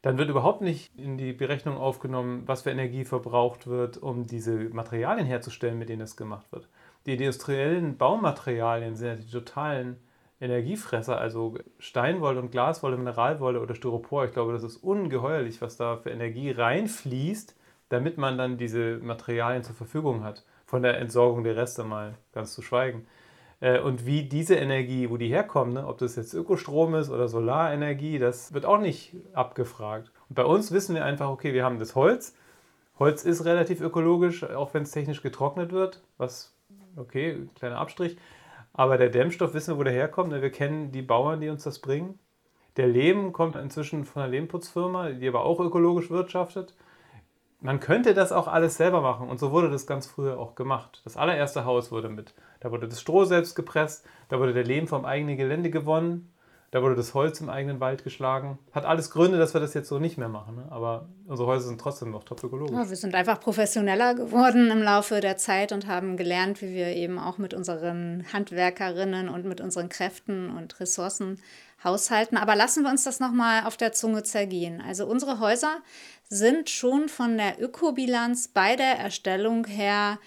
dann 0.00 0.16
wird 0.16 0.30
überhaupt 0.30 0.62
nicht 0.62 0.98
in 0.98 1.18
die 1.18 1.34
Berechnung 1.34 1.76
aufgenommen, 1.76 2.44
was 2.46 2.62
für 2.62 2.70
Energie 2.70 3.04
verbraucht 3.04 3.66
wird, 3.66 3.98
um 3.98 4.26
diese 4.26 4.56
Materialien 4.70 5.26
herzustellen, 5.26 5.78
mit 5.78 5.90
denen 5.90 6.02
es 6.02 6.16
gemacht 6.16 6.50
wird. 6.52 6.68
Die 7.04 7.12
industriellen 7.12 7.98
Baumaterialien 7.98 8.96
sind 8.96 9.08
ja 9.08 9.14
die 9.16 9.30
totalen 9.30 9.98
Energiefresser, 10.42 11.18
also 11.18 11.54
Steinwolle 11.78 12.40
und 12.40 12.50
Glaswolle, 12.50 12.96
Mineralwolle 12.96 13.60
oder 13.60 13.76
Styropor. 13.76 14.24
Ich 14.24 14.32
glaube, 14.32 14.52
das 14.52 14.64
ist 14.64 14.76
ungeheuerlich, 14.78 15.62
was 15.62 15.76
da 15.76 15.96
für 15.96 16.10
Energie 16.10 16.50
reinfließt, 16.50 17.56
damit 17.88 18.18
man 18.18 18.36
dann 18.36 18.58
diese 18.58 18.98
Materialien 18.98 19.62
zur 19.62 19.76
Verfügung 19.76 20.24
hat. 20.24 20.44
Von 20.66 20.82
der 20.82 20.98
Entsorgung 20.98 21.44
der 21.44 21.56
Reste 21.56 21.84
mal 21.84 22.14
ganz 22.32 22.54
zu 22.54 22.62
schweigen. 22.62 23.06
Äh, 23.60 23.78
und 23.78 24.04
wie 24.04 24.24
diese 24.24 24.56
Energie, 24.56 25.08
wo 25.08 25.16
die 25.16 25.28
herkommt, 25.28 25.74
ne, 25.74 25.86
ob 25.86 25.98
das 25.98 26.16
jetzt 26.16 26.34
Ökostrom 26.34 26.96
ist 26.96 27.08
oder 27.08 27.28
Solarenergie, 27.28 28.18
das 28.18 28.52
wird 28.52 28.66
auch 28.66 28.78
nicht 28.78 29.14
abgefragt. 29.34 30.10
Und 30.28 30.34
bei 30.34 30.44
uns 30.44 30.72
wissen 30.72 30.96
wir 30.96 31.04
einfach, 31.04 31.28
okay, 31.28 31.54
wir 31.54 31.64
haben 31.64 31.78
das 31.78 31.94
Holz. 31.94 32.34
Holz 32.98 33.24
ist 33.24 33.44
relativ 33.44 33.80
ökologisch, 33.80 34.42
auch 34.42 34.74
wenn 34.74 34.82
es 34.82 34.90
technisch 34.90 35.22
getrocknet 35.22 35.70
wird, 35.70 36.02
was, 36.18 36.52
okay, 36.96 37.48
kleiner 37.54 37.78
Abstrich. 37.78 38.16
Aber 38.74 38.98
der 38.98 39.10
Dämmstoff 39.10 39.54
wissen 39.54 39.74
wir, 39.74 39.78
wo 39.78 39.84
der 39.84 39.92
herkommt. 39.92 40.30
Ne? 40.30 40.42
Wir 40.42 40.50
kennen 40.50 40.92
die 40.92 41.02
Bauern, 41.02 41.40
die 41.40 41.48
uns 41.48 41.64
das 41.64 41.80
bringen. 41.80 42.18
Der 42.76 42.86
Lehm 42.86 43.32
kommt 43.32 43.56
inzwischen 43.56 44.04
von 44.04 44.22
einer 44.22 44.30
Lehmputzfirma, 44.30 45.10
die 45.10 45.28
aber 45.28 45.44
auch 45.44 45.60
ökologisch 45.60 46.10
wirtschaftet 46.10 46.74
man 47.62 47.78
könnte 47.78 48.12
das 48.12 48.32
auch 48.32 48.48
alles 48.48 48.76
selber 48.76 49.00
machen 49.00 49.28
und 49.28 49.38
so 49.38 49.52
wurde 49.52 49.70
das 49.70 49.86
ganz 49.86 50.06
früher 50.06 50.38
auch 50.38 50.56
gemacht. 50.56 51.00
Das 51.04 51.16
allererste 51.16 51.64
Haus 51.64 51.92
wurde 51.92 52.08
mit, 52.08 52.34
da 52.60 52.70
wurde 52.72 52.88
das 52.88 53.00
Stroh 53.00 53.24
selbst 53.24 53.54
gepresst, 53.54 54.04
da 54.28 54.40
wurde 54.40 54.52
der 54.52 54.64
Lehm 54.64 54.88
vom 54.88 55.04
eigenen 55.04 55.36
Gelände 55.36 55.70
gewonnen, 55.70 56.31
da 56.72 56.82
wurde 56.82 56.94
das 56.94 57.12
Holz 57.12 57.38
im 57.42 57.50
eigenen 57.50 57.80
Wald 57.80 58.02
geschlagen. 58.02 58.58
Hat 58.72 58.86
alles 58.86 59.10
Gründe, 59.10 59.36
dass 59.36 59.52
wir 59.52 59.60
das 59.60 59.74
jetzt 59.74 59.88
so 59.88 59.98
nicht 59.98 60.16
mehr 60.16 60.30
machen, 60.30 60.56
ne? 60.56 60.66
aber 60.70 61.06
unsere 61.26 61.46
Häuser 61.46 61.68
sind 61.68 61.78
trotzdem 61.78 62.10
noch 62.10 62.24
top 62.24 62.42
ökologisch. 62.42 62.74
Ja, 62.74 62.88
wir 62.88 62.96
sind 62.96 63.14
einfach 63.14 63.38
professioneller 63.40 64.14
geworden 64.14 64.70
im 64.70 64.82
Laufe 64.82 65.20
der 65.20 65.36
Zeit 65.36 65.72
und 65.72 65.86
haben 65.86 66.16
gelernt, 66.16 66.62
wie 66.62 66.74
wir 66.74 66.88
eben 66.88 67.18
auch 67.18 67.36
mit 67.36 67.52
unseren 67.52 68.24
Handwerkerinnen 68.32 69.28
und 69.28 69.44
mit 69.44 69.60
unseren 69.60 69.90
Kräften 69.90 70.50
und 70.50 70.80
Ressourcen 70.80 71.38
haushalten. 71.84 72.38
Aber 72.38 72.56
lassen 72.56 72.84
wir 72.84 72.90
uns 72.90 73.04
das 73.04 73.20
nochmal 73.20 73.66
auf 73.66 73.76
der 73.76 73.92
Zunge 73.92 74.22
zergehen. 74.22 74.80
Also 74.80 75.06
unsere 75.06 75.40
Häuser 75.40 75.82
sind 76.30 76.70
schon 76.70 77.10
von 77.10 77.36
der 77.36 77.62
Ökobilanz 77.62 78.48
bei 78.48 78.76
der 78.76 78.98
Erstellung 78.98 79.66
her 79.66 80.18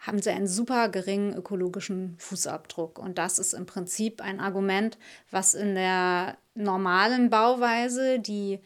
haben 0.00 0.20
sie 0.20 0.30
einen 0.30 0.46
super 0.46 0.88
geringen 0.88 1.34
ökologischen 1.34 2.16
Fußabdruck. 2.18 2.98
Und 2.98 3.18
das 3.18 3.38
ist 3.38 3.52
im 3.52 3.66
Prinzip 3.66 4.22
ein 4.22 4.40
Argument, 4.40 4.98
was 5.30 5.54
in 5.54 5.74
der 5.74 6.38
normalen 6.54 7.30
Bauweise, 7.30 8.18
die 8.18 8.60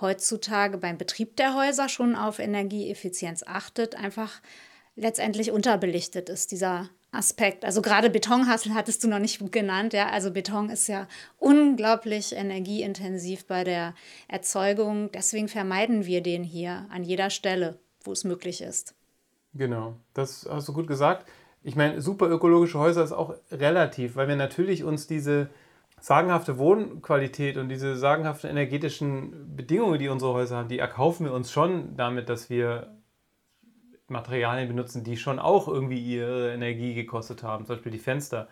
heutzutage 0.00 0.78
beim 0.78 0.96
Betrieb 0.96 1.36
der 1.36 1.54
Häuser 1.54 1.88
schon 1.88 2.16
auf 2.16 2.38
Energieeffizienz 2.38 3.44
achtet, 3.46 3.96
einfach 3.96 4.40
letztendlich 4.96 5.50
unterbelichtet 5.50 6.28
ist, 6.30 6.52
dieser 6.52 6.88
Aspekt. 7.10 7.64
Also 7.64 7.82
gerade 7.82 8.10
Betonhassel 8.10 8.74
hattest 8.74 9.02
du 9.04 9.08
noch 9.08 9.18
nicht 9.18 9.40
genannt, 9.52 9.92
ja. 9.92 10.08
Also 10.10 10.30
Beton 10.30 10.70
ist 10.70 10.88
ja 10.88 11.06
unglaublich 11.38 12.34
energieintensiv 12.34 13.46
bei 13.46 13.64
der 13.64 13.94
Erzeugung. 14.26 15.10
Deswegen 15.12 15.48
vermeiden 15.48 16.06
wir 16.06 16.22
den 16.22 16.44
hier 16.44 16.86
an 16.90 17.04
jeder 17.04 17.30
Stelle, 17.30 17.78
wo 18.04 18.12
es 18.12 18.24
möglich 18.24 18.60
ist. 18.60 18.94
Genau, 19.54 19.96
das 20.14 20.48
hast 20.50 20.68
du 20.68 20.72
gut 20.72 20.86
gesagt. 20.86 21.26
Ich 21.62 21.74
meine, 21.74 22.00
super 22.00 22.28
ökologische 22.28 22.78
Häuser 22.78 23.02
ist 23.02 23.12
auch 23.12 23.34
relativ, 23.50 24.16
weil 24.16 24.28
wir 24.28 24.36
natürlich 24.36 24.84
uns 24.84 25.06
diese 25.06 25.48
sagenhafte 26.00 26.58
Wohnqualität 26.58 27.56
und 27.56 27.68
diese 27.68 27.96
sagenhaften 27.96 28.50
energetischen 28.50 29.56
Bedingungen, 29.56 29.98
die 29.98 30.08
unsere 30.08 30.32
Häuser 30.32 30.56
haben, 30.58 30.68
die 30.68 30.78
erkaufen 30.78 31.26
wir 31.26 31.32
uns 31.32 31.50
schon 31.50 31.96
damit, 31.96 32.28
dass 32.28 32.50
wir 32.50 32.94
Materialien 34.06 34.68
benutzen, 34.68 35.04
die 35.04 35.16
schon 35.16 35.38
auch 35.38 35.68
irgendwie 35.68 35.98
ihre 36.00 36.52
Energie 36.54 36.94
gekostet 36.94 37.42
haben, 37.42 37.66
zum 37.66 37.76
Beispiel 37.76 37.92
die 37.92 37.98
Fenster. 37.98 38.48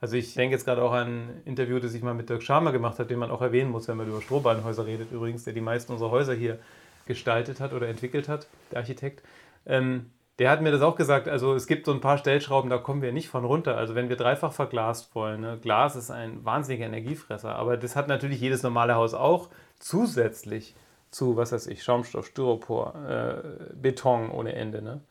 Also 0.00 0.16
ich 0.16 0.34
denke 0.34 0.54
jetzt 0.54 0.64
gerade 0.64 0.82
auch 0.82 0.92
an 0.92 1.08
ein 1.08 1.42
Interview, 1.44 1.78
das 1.78 1.94
ich 1.94 2.02
mal 2.02 2.14
mit 2.14 2.28
Dirk 2.28 2.42
Schamer 2.42 2.72
gemacht 2.72 2.98
habe, 2.98 3.08
den 3.08 3.18
man 3.18 3.30
auch 3.30 3.40
erwähnen 3.40 3.70
muss, 3.70 3.88
wenn 3.88 3.96
man 3.96 4.08
über 4.08 4.20
Strohballenhäuser 4.20 4.86
redet, 4.86 5.12
übrigens, 5.12 5.44
der 5.44 5.52
die 5.52 5.60
meisten 5.60 5.92
unserer 5.92 6.10
Häuser 6.10 6.34
hier 6.34 6.58
gestaltet 7.06 7.60
hat 7.60 7.72
oder 7.72 7.88
entwickelt 7.88 8.28
hat, 8.28 8.46
der 8.70 8.78
Architekt. 8.78 9.22
Ähm, 9.66 10.10
der 10.38 10.50
hat 10.50 10.62
mir 10.62 10.72
das 10.72 10.82
auch 10.82 10.96
gesagt, 10.96 11.28
also 11.28 11.54
es 11.54 11.66
gibt 11.66 11.86
so 11.86 11.92
ein 11.92 12.00
paar 12.00 12.18
Stellschrauben, 12.18 12.70
da 12.70 12.78
kommen 12.78 13.02
wir 13.02 13.12
nicht 13.12 13.28
von 13.28 13.44
runter. 13.44 13.76
Also 13.76 13.94
wenn 13.94 14.08
wir 14.08 14.16
dreifach 14.16 14.52
verglast 14.52 15.14
wollen, 15.14 15.40
ne? 15.42 15.58
Glas 15.60 15.94
ist 15.94 16.10
ein 16.10 16.44
wahnsinniger 16.44 16.86
Energiefresser, 16.86 17.54
aber 17.54 17.76
das 17.76 17.96
hat 17.96 18.08
natürlich 18.08 18.40
jedes 18.40 18.62
normale 18.62 18.94
Haus 18.94 19.14
auch 19.14 19.50
zusätzlich 19.78 20.74
zu, 21.10 21.36
was 21.36 21.52
weiß 21.52 21.66
ich, 21.66 21.84
Schaumstoff, 21.84 22.26
Styropor, 22.26 22.94
äh, 23.06 23.74
Beton 23.74 24.30
ohne 24.30 24.54
Ende. 24.54 24.82
Ne? 24.82 25.02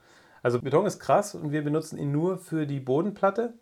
Also 0.41 0.59
Beton 0.59 0.85
ist 0.85 0.99
krass 0.99 1.35
und 1.35 1.51
wir 1.51 1.63
benutzen 1.63 1.97
ihn 1.97 2.11
nur 2.11 2.37
für 2.37 2.65
die 2.65 2.79
Bodenplatte. 2.79 3.53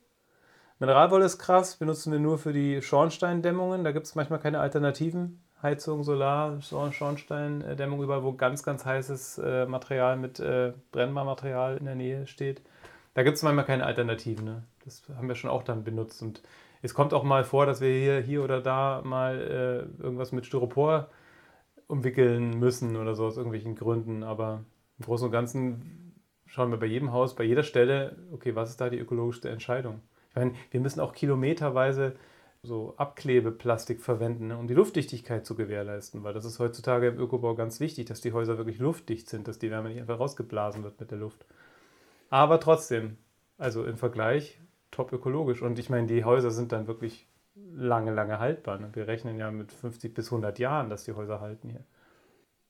Mineralwolle 0.79 1.25
ist 1.25 1.39
krass, 1.39 1.75
benutzen 1.75 2.13
wir 2.13 2.19
nur 2.19 2.37
für 2.37 2.53
die 2.53 2.81
Schornsteindämmungen. 2.81 3.83
Da 3.83 3.91
gibt 3.91 4.05
es 4.05 4.15
manchmal 4.15 4.39
keine 4.39 4.61
Alternativen. 4.61 5.43
Heizung, 5.61 6.03
Solar, 6.03 6.61
Schornsteindämmung, 6.61 8.01
überall, 8.01 8.23
wo 8.23 8.33
ganz, 8.33 8.63
ganz 8.63 8.85
heißes 8.85 9.39
äh, 9.39 9.65
Material 9.65 10.15
mit 10.17 10.39
äh, 10.39 10.73
Brennbarmaterial 10.91 11.77
in 11.77 11.85
der 11.85 11.95
Nähe 11.95 12.27
steht. 12.27 12.61
Da 13.13 13.23
gibt 13.23 13.35
es 13.37 13.43
manchmal 13.43 13.65
keine 13.65 13.85
Alternativen. 13.85 14.45
Ne? 14.45 14.63
Das 14.85 15.03
haben 15.17 15.27
wir 15.27 15.35
schon 15.35 15.49
auch 15.49 15.63
dann 15.63 15.83
benutzt. 15.83 16.21
Und 16.21 16.41
es 16.81 16.93
kommt 16.93 17.13
auch 17.13 17.23
mal 17.23 17.43
vor, 17.43 17.65
dass 17.65 17.81
wir 17.81 17.89
hier, 17.89 18.21
hier 18.21 18.43
oder 18.43 18.61
da 18.61 19.01
mal 19.03 19.89
äh, 19.99 20.01
irgendwas 20.01 20.31
mit 20.31 20.45
Styropor 20.45 21.09
umwickeln 21.87 22.57
müssen 22.59 22.95
oder 22.95 23.15
so 23.15 23.25
aus 23.25 23.35
irgendwelchen 23.35 23.75
Gründen. 23.75 24.23
Aber 24.23 24.63
im 24.97 25.05
Großen 25.05 25.25
und 25.25 25.31
Ganzen 25.31 26.13
schauen 26.45 26.71
wir 26.71 26.79
bei 26.79 26.85
jedem 26.85 27.11
Haus, 27.11 27.35
bei 27.35 27.43
jeder 27.43 27.63
Stelle, 27.63 28.15
okay, 28.31 28.55
was 28.55 28.69
ist 28.69 28.79
da 28.79 28.89
die 28.89 28.99
ökologischste 28.99 29.49
Entscheidung? 29.49 30.01
Ich 30.29 30.35
meine, 30.35 30.53
wir 30.71 30.79
müssen 30.79 31.01
auch 31.01 31.13
kilometerweise 31.13 32.15
so 32.61 32.93
Abklebeplastik 32.97 34.01
verwenden, 34.01 34.47
ne, 34.47 34.57
um 34.57 34.67
die 34.67 34.73
Luftdichtigkeit 34.73 35.45
zu 35.45 35.55
gewährleisten, 35.55 36.23
weil 36.23 36.33
das 36.33 36.45
ist 36.45 36.59
heutzutage 36.59 37.07
im 37.07 37.17
Ökobau 37.17 37.55
ganz 37.55 37.79
wichtig, 37.79 38.07
dass 38.07 38.21
die 38.21 38.33
Häuser 38.33 38.57
wirklich 38.57 38.79
luftdicht 38.79 39.29
sind, 39.29 39.47
dass 39.47 39.59
die 39.59 39.71
Wärme 39.71 39.89
nicht 39.89 39.99
einfach 39.99 40.19
rausgeblasen 40.19 40.83
wird 40.83 40.99
mit 40.99 41.11
der 41.11 41.19
Luft. 41.19 41.45
Aber 42.29 42.59
trotzdem, 42.59 43.17
also 43.57 43.85
im 43.85 43.97
Vergleich 43.97 44.59
top 44.91 45.13
ökologisch. 45.13 45.61
Und 45.61 45.79
ich 45.79 45.89
meine, 45.89 46.07
die 46.07 46.23
Häuser 46.23 46.51
sind 46.51 46.71
dann 46.71 46.87
wirklich 46.87 47.27
lange, 47.75 48.13
lange 48.13 48.39
haltbar. 48.39 48.79
Ne? 48.79 48.89
Wir 48.93 49.07
rechnen 49.07 49.37
ja 49.37 49.51
mit 49.51 49.71
50 49.71 50.13
bis 50.13 50.27
100 50.27 50.59
Jahren, 50.59 50.89
dass 50.89 51.05
die 51.05 51.13
Häuser 51.13 51.39
halten 51.41 51.69
hier. 51.69 51.83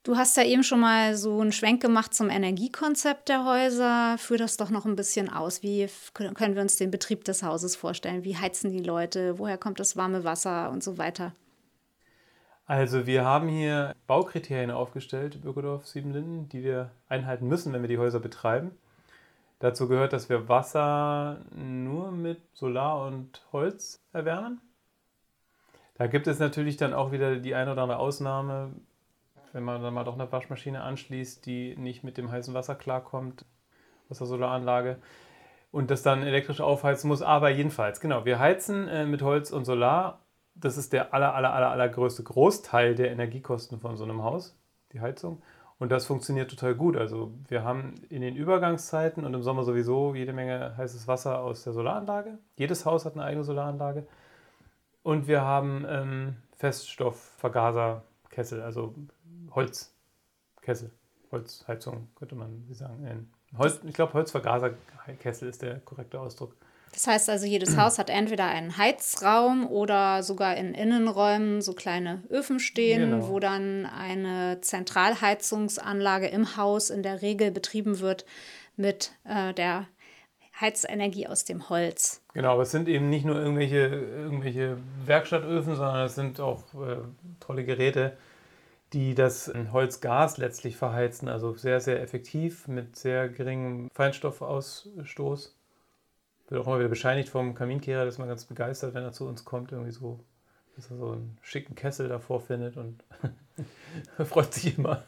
Du 0.04 0.16
hast 0.16 0.38
ja 0.38 0.44
eben 0.44 0.64
schon 0.64 0.80
mal 0.80 1.16
so 1.18 1.42
einen 1.42 1.52
Schwenk 1.52 1.82
gemacht 1.82 2.14
zum 2.14 2.30
Energiekonzept 2.30 3.28
der 3.28 3.44
Häuser. 3.44 4.18
Führ 4.18 4.38
das 4.38 4.56
doch 4.56 4.70
noch 4.70 4.86
ein 4.86 4.96
bisschen 4.96 5.30
aus. 5.30 5.62
Wie 5.62 5.90
können 6.14 6.56
wir 6.56 6.62
uns 6.62 6.78
den 6.78 6.90
Betrieb 6.90 7.26
des 7.26 7.44
Hauses 7.44 7.76
vorstellen? 7.76 8.24
Wie 8.24 8.38
heizen 8.38 8.72
die 8.72 8.84
Leute? 8.84 9.38
Woher 9.40 9.58
kommt 9.58 9.80
das 9.80 9.98
warme 9.98 10.24
Wasser 10.24 10.72
und 10.72 10.84
so 10.84 10.98
weiter? 10.98 11.34
Also 12.66 13.08
wir 13.08 13.26
haben 13.26 13.50
hier 13.50 13.96
Baukriterien 14.08 14.72
aufgestellt 14.72 15.40
Ökodorf 15.44 15.88
Siebenlinden, 15.88 16.48
die 16.50 16.64
wir 16.64 16.92
einhalten 17.10 17.48
müssen, 17.48 17.74
wenn 17.74 17.82
wir 17.82 17.90
die 17.90 17.98
Häuser 17.98 18.20
betreiben. 18.20 18.72
Dazu 19.58 19.90
gehört, 19.90 20.14
dass 20.14 20.30
wir 20.30 20.48
Wasser 20.48 21.42
nur 21.54 22.12
mit 22.12 22.40
Solar 22.54 23.06
und 23.06 23.42
Holz 23.52 24.00
erwärmen. 24.14 24.62
Da 25.96 26.08
gibt 26.08 26.28
es 26.28 26.40
natürlich 26.40 26.78
dann 26.78 26.94
auch 26.94 27.12
wieder 27.12 27.36
die 27.36 27.56
eine 27.56 27.74
oder 27.74 27.82
andere 27.82 28.00
Ausnahme, 28.00 28.72
wenn 29.54 29.64
man 29.64 29.82
dann 29.82 29.94
mal 29.94 30.04
doch 30.04 30.14
eine 30.14 30.32
Waschmaschine 30.32 30.82
anschließt, 30.82 31.46
die 31.46 31.76
nicht 31.78 32.04
mit 32.04 32.18
dem 32.18 32.32
heißen 32.32 32.54
Wasser 32.54 32.76
klarkommt 32.76 33.46
aus 34.10 34.20
der 34.20 34.28
Solaranlage 34.28 34.98
und 35.72 35.92
das 35.92 36.04
dann 36.04 36.24
elektrisch 36.24 36.62
aufheizen 36.62 37.08
muss. 37.08 37.22
Aber 37.22 37.50
jedenfalls, 37.50 38.00
genau, 38.00 38.26
wir 38.26 38.40
heizen 38.40 38.88
äh, 38.88 39.06
mit 39.06 39.22
Holz 39.22 39.52
und 39.52 39.66
Solar. 39.66 40.22
Das 40.56 40.78
ist 40.78 40.94
der 40.94 41.14
aller, 41.14 41.36
aller, 41.36 41.54
aller, 41.54 41.72
allergrößte 41.72 42.24
Großteil 42.24 42.96
der 42.96 43.12
Energiekosten 43.12 43.80
von 43.80 43.96
so 43.96 44.04
einem 44.04 44.24
Haus, 44.24 44.60
die 44.92 45.00
Heizung. 45.00 45.42
Und 45.78 45.94
das 45.94 46.06
funktioniert 46.06 46.50
total 46.50 46.76
gut. 46.76 46.98
Also 46.98 47.32
wir 47.48 47.64
haben 47.64 47.96
in 48.10 48.22
den 48.22 48.36
Übergangszeiten 48.36 49.24
und 49.24 49.34
im 49.34 49.42
Sommer 49.42 49.64
sowieso 49.64 50.14
jede 50.14 50.34
Menge 50.34 50.76
heißes 50.76 51.08
Wasser 51.08 51.40
aus 51.40 51.64
der 51.64 51.72
Solaranlage. 51.72 52.40
Jedes 52.58 52.86
Haus 52.86 53.06
hat 53.06 53.14
eine 53.14 53.24
eigene 53.24 53.46
Solaranlage. 53.46 54.06
Und 55.04 55.28
wir 55.28 55.42
haben 55.42 55.86
ähm, 55.88 56.36
Feststoffvergaserkessel, 56.58 58.62
also 58.62 58.96
Holzkessel, 59.52 60.92
Holzheizung 61.32 62.10
könnte 62.16 62.36
man 62.36 62.66
sagen, 62.72 63.02
nennen. 63.02 63.34
Holz, 63.58 63.80
ich 63.84 63.94
glaube, 63.94 64.14
Holzvergaserkessel 64.14 65.50
ist 65.50 65.62
der 65.62 65.80
korrekte 65.80 66.20
Ausdruck. 66.20 66.56
Das 66.92 67.06
heißt 67.08 67.30
also, 67.30 67.46
jedes 67.46 67.78
Haus 67.78 68.00
hat 68.00 68.10
entweder 68.10 68.46
einen 68.46 68.78
Heizraum 68.78 69.68
oder 69.68 70.24
sogar 70.24 70.58
in 70.58 70.74
Innenräumen 70.74 71.62
so 71.62 71.74
kleine 71.74 72.24
Öfen 72.30 72.60
stehen, 72.60 73.12
genau. 73.12 73.30
wo 73.30 73.40
dann 73.40 73.86
eine 73.86 74.60
Zentralheizungsanlage 74.62 76.28
im 76.28 76.58
Haus 76.58 76.90
in 76.90 77.04
der 77.04 77.22
Regel 77.22 77.52
betrieben 77.52 78.00
wird 78.00 78.26
mit 78.76 79.12
äh, 79.24 79.54
der 79.54 79.88
Heizenergie 80.60 81.28
aus 81.28 81.46
dem 81.46 81.70
Holz. 81.70 82.22
Genau, 82.34 82.54
aber 82.54 82.64
es 82.64 82.72
sind 82.72 82.88
eben 82.88 83.10
nicht 83.10 83.26
nur 83.26 83.36
irgendwelche, 83.36 83.78
irgendwelche 83.78 84.78
Werkstattöfen, 85.06 85.76
sondern 85.76 86.06
es 86.06 86.16
sind 86.16 86.40
auch 86.40 86.64
äh, 86.74 86.98
tolle 87.40 87.66
Geräte, 87.66 88.18
die 88.94 89.16
das 89.16 89.52
Holzgas 89.72 90.38
letztlich 90.38 90.78
verheizen. 90.78 91.28
Also 91.28 91.54
sehr, 91.56 91.80
sehr 91.80 92.02
effektiv 92.02 92.68
mit 92.68 92.96
sehr 92.96 93.30
geringem 93.30 93.90
Feinstoffausstoß 93.94 95.56
wird 96.50 96.62
auch 96.62 96.68
immer 96.68 96.80
wieder 96.80 96.90
bescheinigt 96.90 97.30
vom 97.30 97.54
Kaminkehrer, 97.54 98.06
dass 98.06 98.18
man 98.18 98.28
ganz 98.28 98.46
begeistert, 98.46 98.94
wenn 98.94 99.04
er 99.04 99.12
zu 99.12 99.28
uns 99.28 99.46
kommt, 99.46 99.72
irgendwie 99.72 99.92
so, 99.92 100.20
dass 100.76 100.90
er 100.90 100.98
so 100.98 101.12
einen 101.12 101.38
schicken 101.42 101.76
Kessel 101.76 102.10
davor 102.10 102.42
findet 102.42 102.76
und 102.78 103.04
freut 104.26 104.54
sich 104.54 104.78
immer 104.78 105.04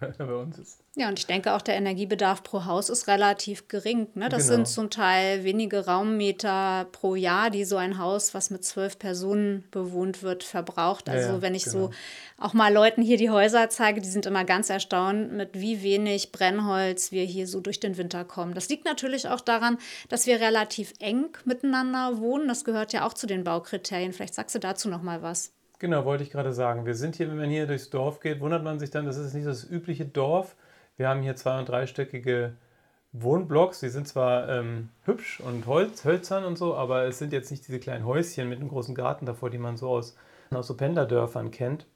wenn 0.00 0.14
er 0.18 0.26
bei 0.26 0.34
uns 0.34 0.58
ist. 0.58 0.80
Ja, 0.94 1.08
und 1.08 1.18
ich 1.18 1.26
denke 1.26 1.52
auch, 1.54 1.62
der 1.62 1.76
Energiebedarf 1.76 2.42
pro 2.42 2.64
Haus 2.64 2.88
ist 2.88 3.06
relativ 3.06 3.68
gering. 3.68 4.08
Ne? 4.14 4.28
Das 4.28 4.44
genau. 4.44 4.56
sind 4.56 4.68
zum 4.68 4.90
Teil 4.90 5.44
wenige 5.44 5.86
Raummeter 5.86 6.86
pro 6.92 7.14
Jahr, 7.14 7.50
die 7.50 7.64
so 7.64 7.76
ein 7.76 7.98
Haus, 7.98 8.34
was 8.34 8.50
mit 8.50 8.64
zwölf 8.64 8.98
Personen 8.98 9.64
bewohnt 9.70 10.22
wird, 10.22 10.44
verbraucht. 10.44 11.08
Also 11.08 11.34
ja, 11.34 11.42
wenn 11.42 11.54
ich 11.54 11.64
genau. 11.64 11.88
so 11.88 11.90
auch 12.38 12.52
mal 12.52 12.72
Leuten 12.72 13.02
hier 13.02 13.16
die 13.16 13.30
Häuser 13.30 13.68
zeige, 13.68 14.00
die 14.00 14.08
sind 14.08 14.26
immer 14.26 14.44
ganz 14.44 14.70
erstaunt, 14.70 15.32
mit 15.32 15.50
wie 15.54 15.82
wenig 15.82 16.32
Brennholz 16.32 17.12
wir 17.12 17.24
hier 17.24 17.46
so 17.46 17.60
durch 17.60 17.80
den 17.80 17.96
Winter 17.96 18.24
kommen. 18.24 18.54
Das 18.54 18.68
liegt 18.68 18.84
natürlich 18.84 19.28
auch 19.28 19.40
daran, 19.40 19.78
dass 20.08 20.26
wir 20.26 20.40
relativ 20.40 20.94
eng 21.00 21.28
miteinander 21.44 22.18
wohnen. 22.18 22.48
Das 22.48 22.64
gehört 22.64 22.92
ja 22.92 23.06
auch 23.06 23.14
zu 23.14 23.26
den 23.26 23.44
Baukriterien. 23.44 24.12
Vielleicht 24.12 24.34
sagst 24.34 24.54
du 24.54 24.60
dazu 24.60 24.88
noch 24.88 25.02
mal 25.02 25.22
was. 25.22 25.52
Genau, 25.78 26.04
wollte 26.04 26.24
ich 26.24 26.30
gerade 26.30 26.52
sagen. 26.52 26.86
Wir 26.86 26.94
sind 26.94 27.16
hier, 27.16 27.28
wenn 27.28 27.38
man 27.38 27.50
hier 27.50 27.66
durchs 27.66 27.90
Dorf 27.90 28.20
geht, 28.20 28.40
wundert 28.40 28.64
man 28.64 28.80
sich 28.80 28.90
dann, 28.90 29.06
das 29.06 29.16
ist 29.16 29.34
nicht 29.34 29.46
das 29.46 29.64
übliche 29.64 30.04
Dorf. 30.04 30.56
Wir 30.96 31.08
haben 31.08 31.22
hier 31.22 31.36
zwei- 31.36 31.58
und 31.58 31.68
dreistöckige 31.68 32.54
Wohnblocks. 33.12 33.80
Die 33.80 33.88
sind 33.88 34.08
zwar 34.08 34.48
ähm, 34.48 34.88
hübsch 35.04 35.40
und 35.40 35.66
Holz, 35.66 36.04
hölzern 36.04 36.44
und 36.44 36.58
so, 36.58 36.74
aber 36.74 37.04
es 37.04 37.18
sind 37.18 37.32
jetzt 37.32 37.50
nicht 37.52 37.66
diese 37.66 37.78
kleinen 37.78 38.04
Häuschen 38.04 38.48
mit 38.48 38.58
einem 38.58 38.68
großen 38.68 38.94
Garten 38.94 39.24
davor, 39.24 39.50
die 39.50 39.58
man 39.58 39.76
so 39.76 39.88
aus, 39.88 40.16
aus 40.50 40.66
so 40.66 40.76
Pendlerdörfern 40.76 41.52
kennt. 41.52 41.86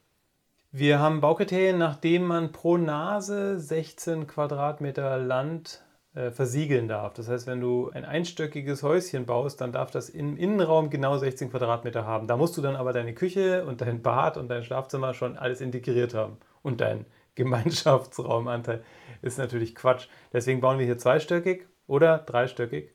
Wir 0.71 1.01
haben 1.01 1.21
Baukriterien, 1.21 1.77
nachdem 1.77 2.25
man 2.25 2.53
pro 2.53 2.77
Nase 2.79 3.59
16 3.59 4.27
Quadratmeter 4.29 5.19
Land 5.19 5.83
versiegeln 6.15 6.89
darf. 6.89 7.15
Das 7.15 7.29
heißt, 7.29 7.47
wenn 7.47 7.61
du 7.61 7.91
ein 7.91 8.05
einstöckiges 8.05 8.83
Häuschen 8.83 9.25
baust, 9.25 9.63
dann 9.63 9.73
darf 9.73 9.91
das 9.91 10.11
im 10.11 10.37
Innenraum 10.37 10.91
genau 10.91 11.17
16 11.17 11.51
Quadratmeter 11.51 12.07
haben. 12.07 12.27
Da 12.27 12.37
musst 12.37 12.57
du 12.57 12.61
dann 12.61 12.77
aber 12.77 12.93
deine 12.93 13.15
Küche 13.15 13.65
und 13.65 13.81
dein 13.81 14.03
Bad 14.03 14.37
und 14.37 14.49
dein 14.49 14.63
Schlafzimmer 14.63 15.15
schon 15.15 15.39
alles 15.39 15.63
integriert 15.63 16.13
haben. 16.13 16.37
Und 16.63 16.83
dein 16.83 17.07
Gemeinschaftsraumanteil 17.35 18.85
ist 19.23 19.39
natürlich 19.39 19.75
Quatsch. 19.75 20.07
Deswegen 20.35 20.61
bauen 20.61 20.79
wir 20.79 20.85
hier 20.85 20.99
zweistöckig 20.99 21.67
oder 21.87 22.19
dreistöckig. 22.19 22.91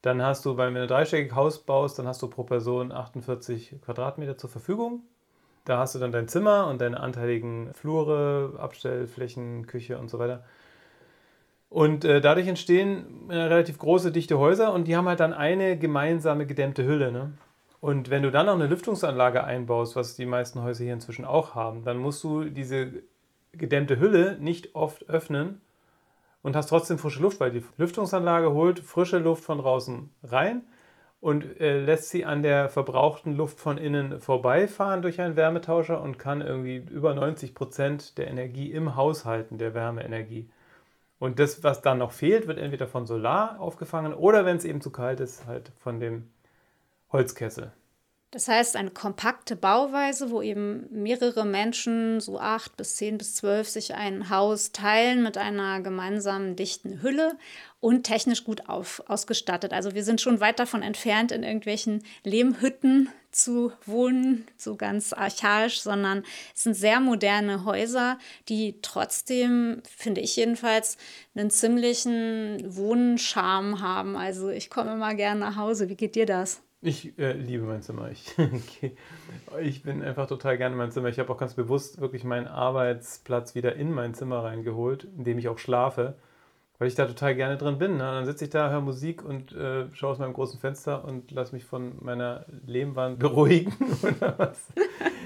Dann 0.00 0.22
hast 0.22 0.46
du, 0.46 0.56
wenn 0.56 0.72
du 0.72 0.80
ein 0.80 0.88
dreistöckiges 0.88 1.34
Haus 1.34 1.62
baust, 1.62 1.98
dann 1.98 2.06
hast 2.06 2.22
du 2.22 2.28
pro 2.28 2.44
Person 2.44 2.90
48 2.90 3.82
Quadratmeter 3.84 4.38
zur 4.38 4.48
Verfügung. 4.48 5.02
Da 5.66 5.78
hast 5.78 5.94
du 5.94 5.98
dann 5.98 6.12
dein 6.12 6.28
Zimmer 6.28 6.68
und 6.68 6.80
deine 6.80 7.00
anteiligen 7.00 7.74
Flure, 7.74 8.54
Abstellflächen, 8.58 9.66
Küche 9.66 9.98
und 9.98 10.08
so 10.08 10.18
weiter. 10.18 10.44
Und 11.76 12.06
äh, 12.06 12.22
dadurch 12.22 12.48
entstehen 12.48 13.28
äh, 13.28 13.34
relativ 13.34 13.76
große, 13.76 14.10
dichte 14.10 14.38
Häuser 14.38 14.72
und 14.72 14.88
die 14.88 14.96
haben 14.96 15.08
halt 15.08 15.20
dann 15.20 15.34
eine 15.34 15.78
gemeinsame 15.78 16.46
gedämmte 16.46 16.86
Hülle. 16.86 17.12
Ne? 17.12 17.34
Und 17.80 18.08
wenn 18.08 18.22
du 18.22 18.30
dann 18.30 18.46
noch 18.46 18.54
eine 18.54 18.66
Lüftungsanlage 18.66 19.44
einbaust, 19.44 19.94
was 19.94 20.16
die 20.16 20.24
meisten 20.24 20.62
Häuser 20.62 20.84
hier 20.84 20.94
inzwischen 20.94 21.26
auch 21.26 21.54
haben, 21.54 21.84
dann 21.84 21.98
musst 21.98 22.24
du 22.24 22.44
diese 22.44 23.02
gedämmte 23.52 24.00
Hülle 24.00 24.38
nicht 24.40 24.74
oft 24.74 25.06
öffnen 25.10 25.60
und 26.42 26.56
hast 26.56 26.68
trotzdem 26.68 26.96
frische 26.96 27.20
Luft, 27.20 27.40
weil 27.40 27.50
die 27.50 27.62
Lüftungsanlage 27.76 28.54
holt 28.54 28.80
frische 28.80 29.18
Luft 29.18 29.44
von 29.44 29.58
draußen 29.58 30.08
rein 30.22 30.62
und 31.20 31.60
äh, 31.60 31.78
lässt 31.84 32.08
sie 32.08 32.24
an 32.24 32.42
der 32.42 32.70
verbrauchten 32.70 33.36
Luft 33.36 33.60
von 33.60 33.76
innen 33.76 34.18
vorbeifahren 34.22 35.02
durch 35.02 35.20
einen 35.20 35.36
Wärmetauscher 35.36 36.00
und 36.00 36.18
kann 36.18 36.40
irgendwie 36.40 36.76
über 36.76 37.14
90 37.14 37.54
Prozent 37.54 38.16
der 38.16 38.28
Energie 38.28 38.72
im 38.72 38.96
Haus 38.96 39.26
halten, 39.26 39.58
der 39.58 39.74
Wärmeenergie. 39.74 40.48
Und 41.18 41.38
das, 41.38 41.62
was 41.62 41.80
dann 41.82 41.98
noch 41.98 42.12
fehlt, 42.12 42.46
wird 42.46 42.58
entweder 42.58 42.86
von 42.86 43.06
Solar 43.06 43.58
aufgefangen 43.60 44.12
oder, 44.12 44.44
wenn 44.44 44.56
es 44.56 44.64
eben 44.64 44.80
zu 44.80 44.90
kalt 44.90 45.20
ist, 45.20 45.46
halt 45.46 45.72
von 45.78 45.98
dem 45.98 46.30
Holzkessel. 47.10 47.72
Das 48.32 48.48
heißt, 48.48 48.76
eine 48.76 48.90
kompakte 48.90 49.56
Bauweise, 49.56 50.30
wo 50.30 50.42
eben 50.42 50.86
mehrere 50.90 51.46
Menschen, 51.46 52.20
so 52.20 52.38
acht 52.38 52.76
bis 52.76 52.96
zehn 52.96 53.16
bis 53.16 53.36
zwölf, 53.36 53.68
sich 53.68 53.94
ein 53.94 54.28
Haus 54.28 54.72
teilen 54.72 55.22
mit 55.22 55.38
einer 55.38 55.80
gemeinsamen 55.80 56.54
dichten 56.54 57.00
Hülle 57.02 57.38
und 57.80 58.02
technisch 58.02 58.44
gut 58.44 58.68
auf, 58.68 59.02
ausgestattet. 59.06 59.72
Also 59.72 59.94
wir 59.94 60.04
sind 60.04 60.20
schon 60.20 60.40
weit 60.40 60.58
davon 60.58 60.82
entfernt, 60.82 61.32
in 61.32 61.44
irgendwelchen 61.44 62.02
Lehmhütten 62.24 63.08
zu 63.36 63.72
wohnen, 63.84 64.46
so 64.56 64.76
ganz 64.76 65.12
archaisch, 65.12 65.80
sondern 65.80 66.24
es 66.54 66.64
sind 66.64 66.74
sehr 66.74 67.00
moderne 67.00 67.64
Häuser, 67.64 68.18
die 68.48 68.76
trotzdem, 68.82 69.82
finde 69.84 70.20
ich 70.20 70.36
jedenfalls, 70.36 70.96
einen 71.34 71.50
ziemlichen 71.50 72.62
Wohnscharme 72.64 73.80
haben. 73.80 74.16
Also 74.16 74.48
ich 74.48 74.70
komme 74.70 74.92
immer 74.92 75.14
gerne 75.14 75.40
nach 75.40 75.56
Hause. 75.56 75.88
Wie 75.88 75.96
geht 75.96 76.14
dir 76.14 76.26
das? 76.26 76.62
Ich 76.82 77.18
äh, 77.18 77.32
liebe 77.32 77.64
mein 77.64 77.82
Zimmer. 77.82 78.10
Ich, 78.10 78.34
ich 79.60 79.82
bin 79.82 80.02
einfach 80.02 80.26
total 80.26 80.56
gerne 80.56 80.74
in 80.74 80.78
mein 80.78 80.92
Zimmer. 80.92 81.08
Ich 81.08 81.18
habe 81.18 81.32
auch 81.32 81.38
ganz 81.38 81.54
bewusst 81.54 82.00
wirklich 82.00 82.24
meinen 82.24 82.46
Arbeitsplatz 82.46 83.54
wieder 83.54 83.76
in 83.76 83.92
mein 83.92 84.14
Zimmer 84.14 84.44
reingeholt, 84.44 85.04
in 85.16 85.24
dem 85.24 85.38
ich 85.38 85.48
auch 85.48 85.58
schlafe, 85.58 86.16
weil 86.78 86.88
ich 86.88 86.94
da 86.94 87.06
total 87.06 87.34
gerne 87.34 87.56
drin 87.56 87.78
bin. 87.78 87.92
Ne? 87.92 87.98
Dann 87.98 88.26
sitze 88.26 88.44
ich 88.44 88.50
da, 88.50 88.70
höre 88.70 88.80
Musik 88.80 89.24
und 89.24 89.52
äh, 89.52 89.86
schaue 89.92 90.10
aus 90.10 90.18
meinem 90.18 90.32
großen 90.32 90.60
Fenster 90.60 91.04
und 91.04 91.30
lasse 91.30 91.54
mich 91.54 91.64
von 91.64 91.92
meiner 92.00 92.44
Lehmwand 92.66 93.18
beruhigen 93.20 93.72
oder 94.02 94.34
was. 94.38 94.66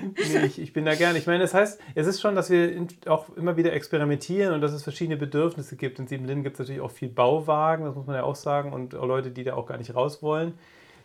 nee, 0.02 0.46
ich, 0.46 0.60
ich 0.60 0.72
bin 0.72 0.84
da 0.84 0.94
gerne. 0.94 1.18
Ich 1.18 1.26
meine, 1.26 1.40
das 1.40 1.54
heißt, 1.54 1.80
es 1.94 2.06
ist 2.06 2.20
schon, 2.20 2.34
dass 2.34 2.50
wir 2.50 2.86
auch 3.06 3.28
immer 3.36 3.56
wieder 3.56 3.72
experimentieren 3.72 4.54
und 4.54 4.60
dass 4.60 4.72
es 4.72 4.82
verschiedene 4.82 5.16
Bedürfnisse 5.16 5.76
gibt. 5.76 5.98
In 5.98 6.06
Siebenlinden 6.06 6.44
gibt 6.44 6.54
es 6.54 6.60
natürlich 6.60 6.80
auch 6.80 6.90
viel 6.90 7.08
Bauwagen, 7.08 7.84
das 7.84 7.94
muss 7.94 8.06
man 8.06 8.16
ja 8.16 8.22
auch 8.22 8.36
sagen, 8.36 8.72
und 8.72 8.94
auch 8.94 9.06
Leute, 9.06 9.30
die 9.30 9.44
da 9.44 9.54
auch 9.54 9.66
gar 9.66 9.78
nicht 9.78 9.94
raus 9.94 10.22
wollen 10.22 10.54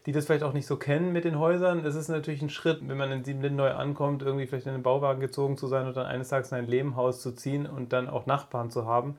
die 0.05 0.11
das 0.11 0.25
vielleicht 0.25 0.43
auch 0.43 0.53
nicht 0.53 0.67
so 0.67 0.77
kennen 0.77 1.11
mit 1.13 1.25
den 1.25 1.39
Häusern. 1.39 1.83
Es 1.83 1.95
ist 1.95 2.09
natürlich 2.09 2.41
ein 2.41 2.49
Schritt, 2.49 2.87
wenn 2.87 2.97
man 2.97 3.11
in 3.11 3.23
Siebenlinden 3.23 3.57
neu 3.57 3.71
ankommt, 3.71 4.21
irgendwie 4.21 4.45
vielleicht 4.45 4.67
in 4.67 4.73
den 4.73 4.83
Bauwagen 4.83 5.19
gezogen 5.19 5.57
zu 5.57 5.67
sein 5.67 5.87
und 5.87 5.97
dann 5.97 6.05
eines 6.05 6.29
Tages 6.29 6.51
in 6.51 6.59
ein 6.59 6.67
Lehmhaus 6.67 7.21
zu 7.21 7.31
ziehen 7.31 7.65
und 7.65 7.91
dann 7.91 8.07
auch 8.07 8.27
Nachbarn 8.27 8.69
zu 8.69 8.85
haben. 8.85 9.17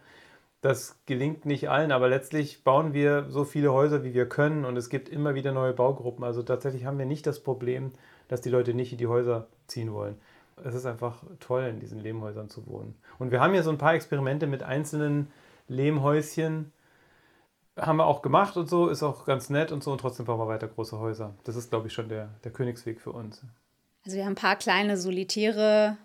Das 0.66 0.96
gelingt 1.06 1.46
nicht 1.46 1.70
allen, 1.70 1.92
aber 1.92 2.08
letztlich 2.08 2.64
bauen 2.64 2.92
wir 2.92 3.26
so 3.28 3.44
viele 3.44 3.72
Häuser, 3.72 4.02
wie 4.02 4.14
wir 4.14 4.28
können 4.28 4.64
und 4.64 4.76
es 4.76 4.88
gibt 4.88 5.08
immer 5.08 5.36
wieder 5.36 5.52
neue 5.52 5.72
Baugruppen. 5.72 6.24
Also 6.24 6.42
tatsächlich 6.42 6.86
haben 6.86 6.98
wir 6.98 7.06
nicht 7.06 7.24
das 7.24 7.38
Problem, 7.38 7.92
dass 8.26 8.40
die 8.40 8.48
Leute 8.48 8.74
nicht 8.74 8.90
in 8.90 8.98
die 8.98 9.06
Häuser 9.06 9.46
ziehen 9.68 9.92
wollen. 9.92 10.16
Es 10.64 10.74
ist 10.74 10.84
einfach 10.84 11.22
toll, 11.38 11.62
in 11.70 11.78
diesen 11.78 12.00
Lehmhäusern 12.00 12.48
zu 12.48 12.66
wohnen. 12.66 12.96
Und 13.20 13.30
wir 13.30 13.40
haben 13.40 13.52
hier 13.52 13.62
so 13.62 13.70
ein 13.70 13.78
paar 13.78 13.94
Experimente 13.94 14.48
mit 14.48 14.64
einzelnen 14.64 15.30
Lehmhäuschen, 15.68 16.72
haben 17.76 17.98
wir 17.98 18.06
auch 18.06 18.20
gemacht 18.20 18.56
und 18.56 18.68
so, 18.68 18.88
ist 18.88 19.04
auch 19.04 19.24
ganz 19.24 19.50
nett 19.50 19.70
und 19.70 19.84
so 19.84 19.92
und 19.92 20.00
trotzdem 20.00 20.26
bauen 20.26 20.40
wir 20.40 20.48
weiter 20.48 20.66
große 20.66 20.98
Häuser. 20.98 21.32
Das 21.44 21.54
ist, 21.54 21.70
glaube 21.70 21.86
ich, 21.86 21.92
schon 21.92 22.08
der, 22.08 22.30
der 22.42 22.50
Königsweg 22.50 23.00
für 23.00 23.12
uns. 23.12 23.40
Also 24.04 24.16
wir 24.16 24.24
haben 24.24 24.32
ein 24.32 24.34
paar 24.34 24.56
kleine 24.56 24.96
solitäre 24.96 25.96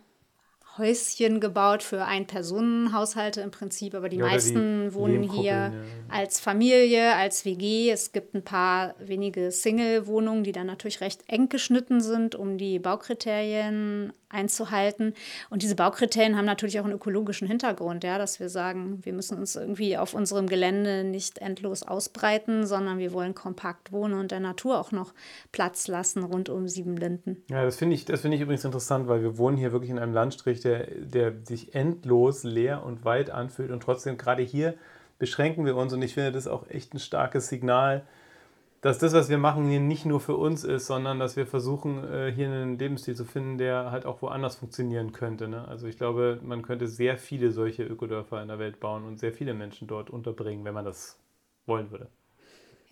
Häuschen 0.77 1.39
gebaut 1.39 1.84
für 1.84 2.05
Ein-Personen-Haushalte 2.05 3.41
im 3.41 3.51
Prinzip, 3.51 3.93
aber 3.93 4.10
die 4.10 4.17
ja, 4.17 4.25
meisten 4.25 4.86
die 4.86 4.93
wohnen 4.93 5.23
hier 5.23 5.43
ja. 5.43 5.73
als 6.10 6.39
Familie, 6.39 7.15
als 7.15 7.43
WG. 7.43 7.89
Es 7.91 8.13
gibt 8.13 8.34
ein 8.34 8.43
paar 8.43 8.95
wenige 8.99 9.51
Single-Wohnungen, 9.51 10.43
die 10.43 10.53
dann 10.53 10.67
natürlich 10.67 11.01
recht 11.01 11.23
eng 11.27 11.49
geschnitten 11.49 12.01
sind, 12.01 12.36
um 12.36 12.57
die 12.57 12.79
Baukriterien 12.79 14.13
einzuhalten. 14.31 15.13
Und 15.49 15.62
diese 15.62 15.75
Baukriterien 15.75 16.38
haben 16.38 16.45
natürlich 16.45 16.79
auch 16.79 16.86
einen 16.86 16.93
ökologischen 16.93 17.47
Hintergrund, 17.47 18.03
ja, 18.03 18.17
dass 18.17 18.39
wir 18.39 18.49
sagen, 18.49 18.99
wir 19.03 19.13
müssen 19.13 19.38
uns 19.38 19.55
irgendwie 19.55 19.97
auf 19.97 20.13
unserem 20.13 20.47
Gelände 20.47 21.03
nicht 21.03 21.39
endlos 21.39 21.84
ausbreiten, 21.84 22.65
sondern 22.65 22.97
wir 22.97 23.13
wollen 23.13 23.36
kompakt 23.36 23.91
wohnen 23.91 24.13
und 24.13 24.31
der 24.31 24.39
Natur 24.39 24.79
auch 24.79 24.91
noch 24.91 25.13
Platz 25.51 25.88
lassen 25.88 26.23
rund 26.23 26.49
um 26.49 26.67
Siebenlinden. 26.67 27.43
Ja, 27.49 27.63
das 27.63 27.77
finde 27.77 27.95
ich, 27.95 28.05
das 28.05 28.23
ich 28.23 28.41
übrigens 28.41 28.63
interessant, 28.63 29.07
weil 29.07 29.21
wir 29.21 29.38
wohnen 29.38 29.57
hier 29.57 29.71
wirklich 29.71 29.91
in 29.91 29.99
einem 29.99 30.13
Landstrich, 30.13 30.61
der, 30.63 30.88
der 30.88 31.34
sich 31.43 31.76
endlos 31.76 32.43
leer 32.43 32.84
und 32.84 33.06
weit 33.06 33.30
anfühlt 33.30 33.71
und 33.71 33.82
trotzdem 33.84 34.17
gerade 34.17 34.43
hier 34.43 34.76
beschränken 35.19 35.65
wir 35.65 35.76
uns 35.76 35.93
und 35.93 36.02
ich 36.02 36.13
finde 36.13 36.32
das 36.32 36.47
auch 36.47 36.67
echt 36.69 36.93
ein 36.93 37.00
starkes 37.00 37.47
Signal 37.50 38.04
dass 38.82 38.97
das, 38.97 39.13
was 39.13 39.30
wir 39.30 39.38
machen, 39.38 39.69
hier 39.69 39.80
nicht 39.80 40.06
nur 40.06 40.19
für 40.19 40.36
uns 40.36 40.63
ist, 40.63 40.88
sondern 40.88 41.19
dass 41.19 41.38
wir 41.38 41.45
versuchen, 41.45 42.04
äh, 42.04 42.32
hier 42.32 42.47
einen 42.47 42.80
Lebensstil 42.80 43.15
zu 43.15 43.26
finden, 43.26 43.60
der 43.60 43.91
halt 43.91 44.08
auch 44.08 44.24
woanders 44.24 44.56
funktionieren 44.56 45.12
könnte. 45.12 45.47
Ne? 45.47 45.67
Also 45.67 45.86
ich 45.88 45.97
glaube, 45.97 46.39
man 46.43 46.63
könnte 46.63 46.88
sehr 46.88 47.17
viele 47.17 47.52
solche 47.52 47.84
Ökodörfer 47.84 48.41
in 48.41 48.47
der 48.47 48.58
Welt 48.58 48.80
bauen 48.80 49.06
und 49.06 49.19
sehr 49.19 49.34
viele 49.34 49.54
Menschen 49.54 49.88
dort 49.88 50.10
unterbringen, 50.10 50.65
wenn 50.65 50.74
man 50.74 50.86
das 50.86 51.19
wollen 51.67 51.91
würde. 51.91 52.08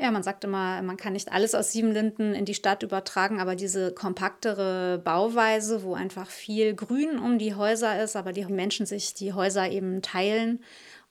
Ja, 0.01 0.11
man 0.11 0.23
sagt 0.23 0.45
immer, 0.45 0.81
man 0.81 0.95
kann 0.95 1.11
nicht 1.11 1.29
alles 1.33 1.53
aus 1.53 1.73
Siebenlinden 1.73 2.33
in 2.33 2.45
die 2.45 2.53
Stadt 2.53 2.83
übertragen, 2.83 3.41
aber 3.41 3.57
diese 3.57 3.93
kompaktere 3.93 4.97
Bauweise, 5.03 5.83
wo 5.83 5.93
einfach 5.93 6.29
viel 6.29 6.73
Grün 6.73 7.19
um 7.19 7.37
die 7.37 7.53
Häuser 7.53 8.01
ist, 8.01 8.15
aber 8.15 8.31
die 8.31 8.45
Menschen 8.45 8.85
sich 8.85 9.13
die 9.13 9.33
Häuser 9.33 9.69
eben 9.69 10.01
teilen 10.01 10.63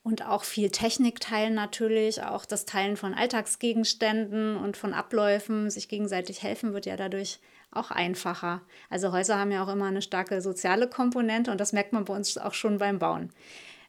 und 0.03 0.27
auch 0.27 0.43
viel 0.43 0.71
Technik 0.71 1.21
teilen 1.21 1.53
natürlich, 1.53 2.23
auch 2.23 2.47
das 2.47 2.65
Teilen 2.65 2.97
von 2.97 3.13
Alltagsgegenständen 3.13 4.57
und 4.57 4.79
von 4.79 4.95
Abläufen, 4.95 5.69
sich 5.69 5.89
gegenseitig 5.89 6.43
helfen, 6.43 6.73
wird 6.73 6.87
ja 6.87 6.97
dadurch 6.97 7.41
auch 7.71 7.91
einfacher. 7.91 8.63
Also 8.89 9.13
Häuser 9.13 9.39
haben 9.39 9.53
ja 9.53 9.63
auch 9.63 9.69
immer 9.69 9.85
eine 9.85 10.01
starke 10.01 10.41
soziale 10.41 10.89
Komponente 10.89 11.51
und 11.51 11.61
das 11.61 11.75
merkt 11.75 11.93
man 11.93 12.07
bei 12.07 12.15
uns 12.15 12.39
auch 12.39 12.55
schon 12.55 12.79
beim 12.79 12.99
Bauen. 12.99 13.35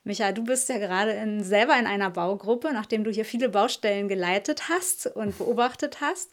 Michael, 0.09 0.33
du 0.33 0.43
bist 0.43 0.67
ja 0.69 0.79
gerade 0.79 1.11
in, 1.11 1.43
selber 1.43 1.77
in 1.77 1.85
einer 1.85 2.09
Baugruppe, 2.09 2.71
nachdem 2.73 3.03
du 3.03 3.11
hier 3.11 3.25
viele 3.25 3.47
Baustellen 3.47 4.07
geleitet 4.07 4.63
hast 4.67 5.05
und 5.05 5.37
beobachtet 5.37 6.01
hast 6.01 6.31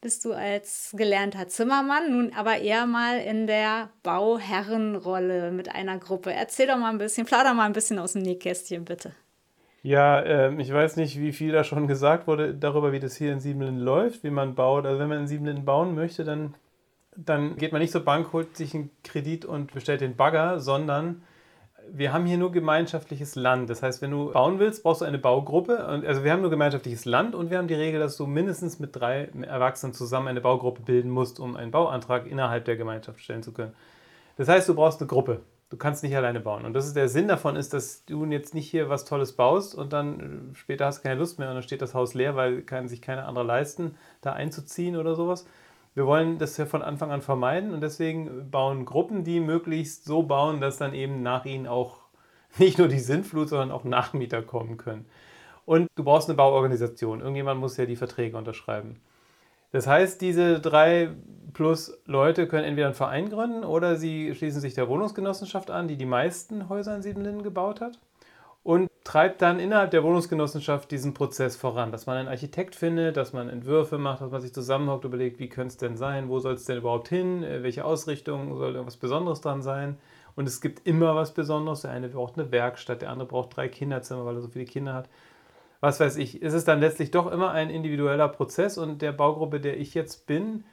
bist 0.00 0.24
du 0.24 0.32
als 0.32 0.94
gelernter 0.96 1.48
Zimmermann, 1.48 2.10
nun 2.10 2.32
aber 2.34 2.58
eher 2.58 2.86
mal 2.86 3.18
in 3.18 3.46
der 3.46 3.90
Bauherrenrolle 4.02 5.50
mit 5.50 5.74
einer 5.74 5.98
Gruppe. 5.98 6.32
Erzähl 6.32 6.68
doch 6.68 6.78
mal 6.78 6.90
ein 6.90 6.98
bisschen, 6.98 7.26
plauder 7.26 7.52
mal 7.52 7.66
ein 7.66 7.72
bisschen 7.72 7.98
aus 7.98 8.12
dem 8.12 8.22
Nähkästchen, 8.22 8.84
bitte. 8.84 9.12
Ja, 9.82 10.20
äh, 10.20 10.54
ich 10.62 10.72
weiß 10.72 10.96
nicht, 10.96 11.20
wie 11.20 11.32
viel 11.32 11.52
da 11.52 11.64
schon 11.64 11.86
gesagt 11.86 12.28
wurde 12.28 12.54
darüber, 12.54 12.92
wie 12.92 13.00
das 13.00 13.16
hier 13.16 13.32
in 13.32 13.40
Siebenlinden 13.40 13.84
läuft, 13.84 14.24
wie 14.24 14.30
man 14.30 14.54
baut. 14.54 14.86
Also 14.86 15.00
wenn 15.00 15.08
man 15.08 15.18
in 15.18 15.26
Siebenlinden 15.26 15.64
bauen 15.64 15.94
möchte, 15.94 16.24
dann, 16.24 16.54
dann 17.16 17.56
geht 17.56 17.72
man 17.72 17.80
nicht 17.80 17.92
zur 17.92 18.04
Bank, 18.04 18.32
holt 18.32 18.56
sich 18.56 18.74
einen 18.74 18.90
Kredit 19.04 19.44
und 19.44 19.74
bestellt 19.74 20.00
den 20.00 20.16
Bagger, 20.16 20.60
sondern 20.60 21.22
wir 21.92 22.12
haben 22.12 22.26
hier 22.26 22.38
nur 22.38 22.52
gemeinschaftliches 22.52 23.34
Land. 23.34 23.70
Das 23.70 23.82
heißt, 23.82 24.02
wenn 24.02 24.10
du 24.10 24.32
bauen 24.32 24.58
willst, 24.58 24.82
brauchst 24.82 25.00
du 25.00 25.04
eine 25.04 25.18
Baugruppe. 25.18 25.84
Also 25.84 26.24
wir 26.24 26.32
haben 26.32 26.40
nur 26.40 26.50
gemeinschaftliches 26.50 27.04
Land 27.04 27.34
und 27.34 27.50
wir 27.50 27.58
haben 27.58 27.68
die 27.68 27.74
Regel, 27.74 28.00
dass 28.00 28.16
du 28.16 28.26
mindestens 28.26 28.78
mit 28.78 28.94
drei 28.94 29.28
Erwachsenen 29.42 29.92
zusammen 29.92 30.28
eine 30.28 30.40
Baugruppe 30.40 30.82
bilden 30.82 31.10
musst, 31.10 31.40
um 31.40 31.56
einen 31.56 31.70
Bauantrag 31.70 32.26
innerhalb 32.26 32.64
der 32.64 32.76
Gemeinschaft 32.76 33.20
stellen 33.20 33.42
zu 33.42 33.52
können. 33.52 33.74
Das 34.36 34.48
heißt, 34.48 34.68
du 34.68 34.74
brauchst 34.74 35.00
eine 35.00 35.08
Gruppe. 35.08 35.40
Du 35.70 35.76
kannst 35.76 36.02
nicht 36.02 36.16
alleine 36.16 36.40
bauen. 36.40 36.64
Und 36.64 36.72
das 36.72 36.86
ist 36.86 36.96
der 36.96 37.08
Sinn 37.08 37.28
davon, 37.28 37.54
ist, 37.54 37.74
dass 37.74 38.04
du 38.06 38.24
jetzt 38.24 38.54
nicht 38.54 38.70
hier 38.70 38.88
was 38.88 39.04
Tolles 39.04 39.32
baust 39.32 39.74
und 39.74 39.92
dann 39.92 40.52
später 40.54 40.86
hast 40.86 40.98
du 40.98 41.02
keine 41.02 41.20
Lust 41.20 41.38
mehr 41.38 41.48
und 41.48 41.54
dann 41.56 41.62
steht 41.62 41.82
das 41.82 41.92
Haus 41.92 42.14
leer, 42.14 42.36
weil 42.36 42.62
kann 42.62 42.88
sich 42.88 43.02
keiner 43.02 43.26
andere 43.28 43.44
leisten, 43.44 43.94
da 44.22 44.32
einzuziehen 44.32 44.96
oder 44.96 45.14
sowas. 45.14 45.46
Wir 45.98 46.06
wollen 46.06 46.38
das 46.38 46.56
ja 46.56 46.64
von 46.64 46.82
Anfang 46.82 47.10
an 47.10 47.22
vermeiden 47.22 47.74
und 47.74 47.80
deswegen 47.80 48.52
bauen 48.52 48.84
Gruppen, 48.84 49.24
die 49.24 49.40
möglichst 49.40 50.04
so 50.04 50.22
bauen, 50.22 50.60
dass 50.60 50.78
dann 50.78 50.94
eben 50.94 51.24
nach 51.24 51.44
ihnen 51.44 51.66
auch 51.66 51.96
nicht 52.58 52.78
nur 52.78 52.86
die 52.86 53.00
Sintflut, 53.00 53.48
sondern 53.48 53.72
auch 53.72 53.82
Nachmieter 53.82 54.40
kommen 54.42 54.76
können. 54.76 55.06
Und 55.66 55.88
du 55.96 56.04
brauchst 56.04 56.28
eine 56.28 56.36
Bauorganisation. 56.36 57.18
Irgendjemand 57.18 57.58
muss 57.58 57.76
ja 57.76 57.84
die 57.84 57.96
Verträge 57.96 58.36
unterschreiben. 58.36 59.00
Das 59.72 59.88
heißt, 59.88 60.20
diese 60.20 60.60
drei 60.60 61.10
plus 61.52 62.00
Leute 62.06 62.46
können 62.46 62.62
entweder 62.62 62.86
einen 62.86 62.94
Verein 62.94 63.28
gründen 63.28 63.64
oder 63.64 63.96
sie 63.96 64.32
schließen 64.36 64.60
sich 64.60 64.74
der 64.74 64.88
Wohnungsgenossenschaft 64.88 65.68
an, 65.68 65.88
die 65.88 65.96
die 65.96 66.06
meisten 66.06 66.68
Häuser 66.68 66.94
in 66.94 67.02
Siebenlinden 67.02 67.42
gebaut 67.42 67.80
hat 67.80 67.98
treibt 69.08 69.40
dann 69.40 69.58
innerhalb 69.58 69.90
der 69.90 70.04
Wohnungsgenossenschaft 70.04 70.90
diesen 70.90 71.14
Prozess 71.14 71.56
voran, 71.56 71.92
dass 71.92 72.04
man 72.04 72.18
einen 72.18 72.28
Architekt 72.28 72.74
findet, 72.74 73.16
dass 73.16 73.32
man 73.32 73.48
Entwürfe 73.48 73.96
macht, 73.96 74.20
dass 74.20 74.30
man 74.30 74.42
sich 74.42 74.52
zusammenhockt, 74.52 75.06
überlegt, 75.06 75.38
wie 75.38 75.48
könnte 75.48 75.68
es 75.68 75.76
denn 75.78 75.96
sein, 75.96 76.28
wo 76.28 76.40
soll 76.40 76.52
es 76.52 76.66
denn 76.66 76.76
überhaupt 76.76 77.08
hin, 77.08 77.42
äh, 77.42 77.62
welche 77.62 77.86
Ausrichtung, 77.86 78.54
soll 78.58 78.74
irgendwas 78.74 78.98
Besonderes 78.98 79.40
dran 79.40 79.62
sein. 79.62 79.96
Und 80.36 80.46
es 80.46 80.60
gibt 80.60 80.86
immer 80.86 81.16
was 81.16 81.32
Besonderes. 81.32 81.80
Der 81.80 81.90
eine 81.92 82.10
braucht 82.10 82.38
eine 82.38 82.52
Werkstatt, 82.52 83.00
der 83.00 83.08
andere 83.08 83.26
braucht 83.26 83.56
drei 83.56 83.68
Kinderzimmer, 83.68 84.26
weil 84.26 84.34
er 84.34 84.42
so 84.42 84.48
viele 84.48 84.66
Kinder 84.66 84.92
hat. 84.92 85.08
Was 85.80 86.00
weiß 86.00 86.18
ich. 86.18 86.42
Es 86.42 86.52
ist 86.52 86.68
dann 86.68 86.80
letztlich 86.80 87.10
doch 87.10 87.32
immer 87.32 87.52
ein 87.52 87.70
individueller 87.70 88.28
Prozess 88.28 88.76
und 88.76 89.00
der 89.00 89.12
Baugruppe, 89.12 89.58
der 89.58 89.78
ich 89.78 89.94
jetzt 89.94 90.26
bin, 90.26 90.64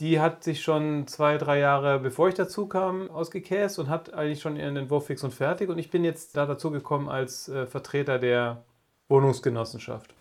die 0.00 0.20
hat 0.20 0.44
sich 0.44 0.62
schon 0.62 1.06
zwei, 1.08 1.38
drei 1.38 1.58
Jahre 1.58 1.98
bevor 1.98 2.28
ich 2.28 2.34
dazu 2.34 2.66
kam, 2.66 3.10
ausgekäst 3.10 3.78
und 3.78 3.88
hat 3.88 4.14
eigentlich 4.14 4.40
schon 4.40 4.56
ihren 4.56 4.76
Entwurf 4.76 5.06
fix 5.06 5.24
und 5.24 5.34
fertig. 5.34 5.68
Und 5.70 5.78
ich 5.78 5.90
bin 5.90 6.04
jetzt 6.04 6.36
da 6.36 6.46
dazu 6.46 6.70
gekommen 6.70 7.08
als 7.08 7.48
äh, 7.48 7.66
Vertreter 7.66 8.18
der 8.18 8.62
Wohnungsgenossenschaft, 9.08 10.14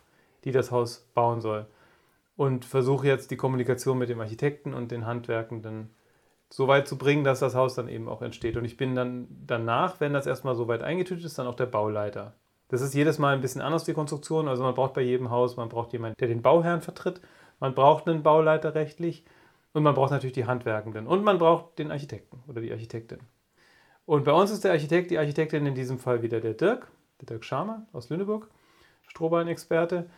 die 0.46 0.52
das 0.52 0.72
Haus 0.72 1.08
bauen 1.14 1.42
soll. 1.42 1.68
Und 2.36 2.66
versuche 2.66 3.08
jetzt 3.08 3.32
die 3.32 3.38
Kommunikation 3.38 3.98
mit 3.98 4.10
dem 4.10 4.20
Architekten 4.20 4.74
und 4.74 4.92
den 4.92 5.06
Handwerkenden 5.06 5.90
so 6.50 6.68
weit 6.68 6.88
zu 6.88 6.98
bringen, 6.98 7.24
dass 7.24 7.40
das 7.40 7.56
Haus 7.56 7.76
dann 7.76 7.90
eben 7.90 8.08
auch 8.08 8.22
entsteht. 8.22 8.58
Und 8.58 8.66
ich 8.66 8.78
bin 8.78 8.96
dann 8.96 9.28
danach, 9.46 10.00
wenn 10.00 10.14
das 10.14 10.26
erstmal 10.26 10.56
so 10.56 10.68
weit 10.68 10.82
eingetütet 10.82 11.26
ist, 11.26 11.38
dann 11.38 11.48
auch 11.48 11.56
der 11.56 11.66
Bauleiter. 11.66 12.34
Das 12.70 12.82
ist 12.82 12.94
jedes 12.94 13.20
Mal 13.20 13.34
ein 13.36 13.42
bisschen 13.42 13.62
anders, 13.62 13.84
die 13.84 13.94
Konstruktion. 13.94 14.48
Also 14.48 14.64
man 14.64 14.76
braucht 14.76 14.94
bei 14.94 15.02
jedem 15.02 15.30
Haus, 15.30 15.56
man 15.58 15.70
braucht 15.70 15.94
jemanden, 15.94 16.18
der 16.20 16.28
den 16.28 16.42
Bauherrn 16.42 16.82
vertritt. 16.82 17.22
Man 17.60 17.76
braucht 17.76 18.08
einen 18.08 18.24
Bauleiter 18.24 18.76
rechtlich 18.76 19.24
und 19.78 19.84
man 19.84 19.94
braucht 19.94 20.10
natürlich 20.10 20.34
die 20.34 20.46
Handwerkenden. 20.46 21.06
Und 21.06 21.24
man 21.24 21.38
braucht 21.38 21.78
den 21.78 21.92
Architekten 21.92 22.42
oder 22.48 22.62
die 22.62 22.72
Architektin. 22.72 23.20
Und 24.08 24.26
bei 24.26 24.32
uns 24.32 24.50
ist 24.50 24.64
der 24.64 24.72
Architekt, 24.72 25.12
die 25.12 25.20
Architektin 25.20 25.68
in 25.68 25.76
diesem 25.76 26.00
Fall 26.00 26.24
wieder 26.24 26.40
der 26.40 26.56
Dirk, 26.56 26.88
der 27.22 27.28
Dirk 27.28 27.46
Schamer 27.46 27.86
aus 27.94 28.10
Lüneburg, 28.10 28.50
Strohballen-Experte. 29.08 30.10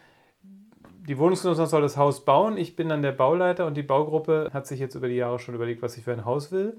Die 1.06 1.17
Wohnungsgenossenschaft 1.17 1.72
soll 1.72 1.82
das 1.82 1.98
Haus 1.98 2.24
bauen. 2.24 2.56
Ich 2.56 2.78
bin 2.78 2.88
dann 2.88 3.02
der 3.02 3.12
Bauleiter 3.12 3.65
und 3.65 3.76
die 3.76 3.84
Baugruppe 3.84 4.50
hat 4.54 4.65
sich 4.65 4.80
jetzt 4.80 4.95
über 4.95 5.10
die 5.10 5.15
Jahre 5.15 5.39
schon 5.39 5.56
überlegt, 5.56 5.82
was 5.82 5.91
sie 5.91 6.02
für 6.02 6.13
ein 6.13 6.24
Haus 6.24 6.54
will. 6.54 6.78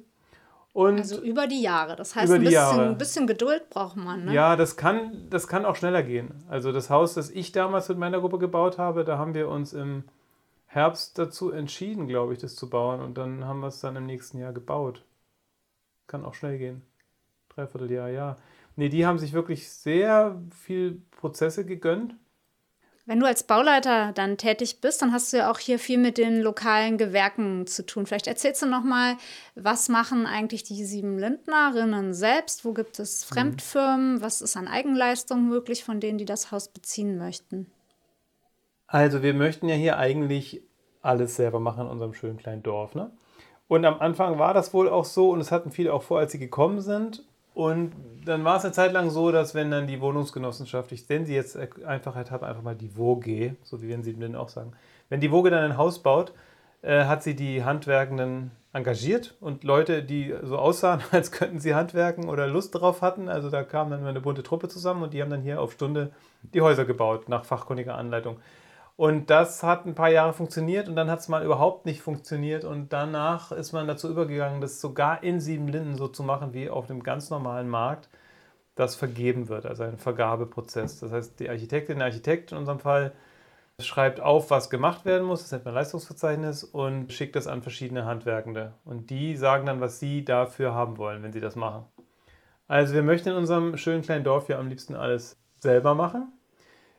Und 0.72 1.00
also 1.00 1.20
über 1.20 1.46
die 1.46 1.60
Jahre. 1.60 1.96
Das 1.96 2.16
heißt, 2.16 2.32
ein 2.32 2.42
bisschen, 2.42 2.80
ein 2.80 2.96
bisschen, 2.96 3.26
Geduld 3.26 3.68
braucht 3.68 3.96
man. 3.96 4.24
Ne? 4.24 4.32
Ja, 4.32 4.56
das 4.56 4.78
kann, 4.78 5.26
das 5.28 5.48
kann 5.48 5.66
auch 5.66 5.76
schneller 5.76 6.02
gehen. 6.02 6.30
Also 6.48 6.72
das 6.72 6.88
Haus, 6.88 7.12
das 7.12 7.28
ich 7.28 7.52
damals 7.52 7.90
mit 7.90 7.98
meiner 7.98 8.20
Gruppe 8.20 8.38
gebaut 8.38 8.78
habe, 8.78 9.04
da 9.04 9.18
haben 9.18 9.34
wir 9.34 9.48
uns 9.48 9.74
im 9.74 10.04
Herbst 10.72 11.18
dazu 11.18 11.50
entschieden, 11.50 12.06
glaube 12.06 12.32
ich, 12.32 12.38
das 12.38 12.54
zu 12.54 12.70
bauen. 12.70 13.00
Und 13.00 13.18
dann 13.18 13.44
haben 13.44 13.58
wir 13.58 13.66
es 13.66 13.80
dann 13.80 13.96
im 13.96 14.06
nächsten 14.06 14.38
Jahr 14.38 14.52
gebaut. 14.52 15.04
Kann 16.06 16.24
auch 16.24 16.34
schnell 16.34 16.58
gehen. 16.58 16.82
Dreivierteljahr, 17.48 18.08
ja. 18.08 18.36
Nee, 18.76 18.88
die 18.88 19.04
haben 19.04 19.18
sich 19.18 19.32
wirklich 19.32 19.68
sehr 19.68 20.40
viel 20.52 21.02
Prozesse 21.10 21.66
gegönnt. 21.66 22.14
Wenn 23.04 23.18
du 23.18 23.26
als 23.26 23.42
Bauleiter 23.42 24.12
dann 24.12 24.36
tätig 24.36 24.80
bist, 24.80 25.02
dann 25.02 25.12
hast 25.12 25.32
du 25.32 25.38
ja 25.38 25.50
auch 25.50 25.58
hier 25.58 25.80
viel 25.80 25.98
mit 25.98 26.18
den 26.18 26.40
lokalen 26.40 26.98
Gewerken 26.98 27.66
zu 27.66 27.84
tun. 27.84 28.06
Vielleicht 28.06 28.28
erzählst 28.28 28.62
du 28.62 28.66
noch 28.66 28.84
mal, 28.84 29.16
was 29.56 29.88
machen 29.88 30.24
eigentlich 30.24 30.62
die 30.62 30.84
sieben 30.84 31.18
Lindnerinnen 31.18 32.14
selbst? 32.14 32.64
Wo 32.64 32.74
gibt 32.74 33.00
es 33.00 33.28
mhm. 33.28 33.34
Fremdfirmen? 33.34 34.22
Was 34.22 34.40
ist 34.40 34.56
an 34.56 34.68
Eigenleistung 34.68 35.48
möglich 35.48 35.82
von 35.82 35.98
denen, 35.98 36.18
die 36.18 36.26
das 36.26 36.52
Haus 36.52 36.68
beziehen 36.68 37.18
möchten? 37.18 37.66
Also 38.90 39.22
wir 39.22 39.34
möchten 39.34 39.68
ja 39.68 39.76
hier 39.76 39.98
eigentlich 39.98 40.62
alles 41.00 41.36
selber 41.36 41.60
machen 41.60 41.86
in 41.86 41.92
unserem 41.92 42.12
schönen 42.12 42.36
kleinen 42.36 42.64
Dorf. 42.64 42.96
Ne? 42.96 43.10
Und 43.68 43.84
am 43.84 44.00
Anfang 44.00 44.40
war 44.40 44.52
das 44.52 44.74
wohl 44.74 44.88
auch 44.88 45.04
so 45.04 45.30
und 45.30 45.40
es 45.40 45.52
hatten 45.52 45.70
viele 45.70 45.94
auch 45.94 46.02
vor, 46.02 46.18
als 46.18 46.32
sie 46.32 46.40
gekommen 46.40 46.80
sind. 46.80 47.22
Und 47.54 47.92
dann 48.24 48.44
war 48.44 48.56
es 48.56 48.64
eine 48.64 48.72
Zeit 48.72 48.92
lang 48.92 49.10
so, 49.10 49.30
dass 49.30 49.54
wenn 49.54 49.70
dann 49.70 49.86
die 49.86 50.00
Wohnungsgenossenschaft, 50.00 50.90
ich 50.90 51.08
nenne 51.08 51.26
sie 51.26 51.34
jetzt 51.34 51.56
Einfachheit 51.86 52.32
habe, 52.32 52.46
einfach 52.46 52.62
mal 52.62 52.74
die 52.74 52.96
Woge, 52.96 53.54
so 53.62 53.80
wie 53.80 53.88
wir 53.88 54.02
sie 54.02 54.12
denn 54.12 54.34
auch 54.34 54.48
sagen. 54.48 54.72
Wenn 55.08 55.20
die 55.20 55.30
Woge 55.30 55.50
dann 55.50 55.62
ein 55.62 55.76
Haus 55.76 56.00
baut, 56.00 56.32
äh, 56.82 57.04
hat 57.04 57.22
sie 57.22 57.36
die 57.36 57.62
Handwerkenden 57.62 58.50
engagiert 58.72 59.36
und 59.40 59.62
Leute, 59.62 60.02
die 60.02 60.34
so 60.42 60.58
aussahen, 60.58 61.00
als 61.12 61.30
könnten 61.30 61.60
sie 61.60 61.76
handwerken 61.76 62.28
oder 62.28 62.48
Lust 62.48 62.74
darauf 62.74 63.02
hatten. 63.02 63.28
Also 63.28 63.50
da 63.50 63.62
kam 63.62 63.90
dann 63.90 64.04
eine 64.04 64.20
bunte 64.20 64.42
Truppe 64.42 64.66
zusammen 64.68 65.04
und 65.04 65.14
die 65.14 65.22
haben 65.22 65.30
dann 65.30 65.42
hier 65.42 65.60
auf 65.60 65.72
Stunde 65.72 66.10
die 66.42 66.60
Häuser 66.60 66.84
gebaut, 66.84 67.28
nach 67.28 67.44
fachkundiger 67.44 67.94
Anleitung. 67.94 68.38
Und 69.00 69.30
das 69.30 69.62
hat 69.62 69.86
ein 69.86 69.94
paar 69.94 70.10
Jahre 70.10 70.34
funktioniert 70.34 70.86
und 70.86 70.94
dann 70.94 71.10
hat 71.10 71.20
es 71.20 71.28
mal 71.28 71.42
überhaupt 71.42 71.86
nicht 71.86 72.02
funktioniert. 72.02 72.66
Und 72.66 72.92
danach 72.92 73.50
ist 73.50 73.72
man 73.72 73.86
dazu 73.86 74.10
übergegangen, 74.10 74.60
das 74.60 74.78
sogar 74.78 75.22
in 75.22 75.40
Siebenlinden 75.40 75.96
so 75.96 76.06
zu 76.06 76.22
machen 76.22 76.52
wie 76.52 76.68
auf 76.68 76.86
dem 76.86 77.02
ganz 77.02 77.30
normalen 77.30 77.70
Markt, 77.70 78.10
das 78.74 78.96
vergeben 78.96 79.48
wird, 79.48 79.64
also 79.64 79.84
ein 79.84 79.96
Vergabeprozess. 79.96 81.00
Das 81.00 81.12
heißt, 81.12 81.40
die 81.40 81.48
Architektin, 81.48 81.96
der 81.96 82.08
Architekt 82.08 82.52
in 82.52 82.58
unserem 82.58 82.78
Fall 82.78 83.12
schreibt 83.78 84.20
auf, 84.20 84.50
was 84.50 84.68
gemacht 84.68 85.06
werden 85.06 85.26
muss, 85.26 85.44
das 85.44 85.52
nennt 85.52 85.64
man 85.64 85.72
Leistungsverzeichnis 85.72 86.62
und 86.62 87.10
schickt 87.10 87.36
das 87.36 87.46
an 87.46 87.62
verschiedene 87.62 88.04
Handwerkende. 88.04 88.74
Und 88.84 89.08
die 89.08 89.34
sagen 89.34 89.64
dann, 89.64 89.80
was 89.80 89.98
sie 89.98 90.26
dafür 90.26 90.74
haben 90.74 90.98
wollen, 90.98 91.22
wenn 91.22 91.32
sie 91.32 91.40
das 91.40 91.56
machen. 91.56 91.86
Also 92.68 92.92
wir 92.92 93.02
möchten 93.02 93.30
in 93.30 93.36
unserem 93.36 93.78
schönen 93.78 94.02
kleinen 94.02 94.24
Dorf 94.24 94.50
ja 94.50 94.58
am 94.58 94.68
liebsten 94.68 94.94
alles 94.94 95.38
selber 95.58 95.94
machen. 95.94 96.34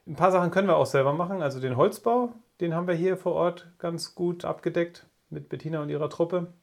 Ein 0.07 0.15
paar 0.15 0.31
Sachen 0.31 0.51
können 0.51 0.67
wir 0.67 0.77
auch 0.77 0.85
selber 0.85 1.13
machen. 1.13 1.41
Also 1.41 1.59
den 1.59 1.77
Holzbau, 1.77 2.33
den 2.59 2.73
haben 2.73 2.87
wir 2.87 2.95
hier 2.95 3.17
vor 3.17 3.33
Ort 3.33 3.71
ganz 3.77 4.15
gut 4.15 4.45
abgedeckt 4.45 5.05
mit 5.29 5.49
Bettina 5.49 5.81
und 5.81 5.89
ihrer 5.89 6.09
Truppe. 6.09 6.53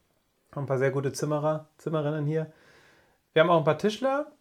Haben 0.52 0.64
ein 0.64 0.66
paar 0.66 0.78
sehr 0.78 0.90
gute 0.90 1.12
Zimmerer, 1.12 1.68
Zimmerinnen 1.78 2.26
hier. 2.26 2.52
Wir 3.32 3.42
haben 3.42 3.50
auch 3.50 3.58
ein 3.58 3.64
paar 3.64 3.78
Tischler 3.78 4.32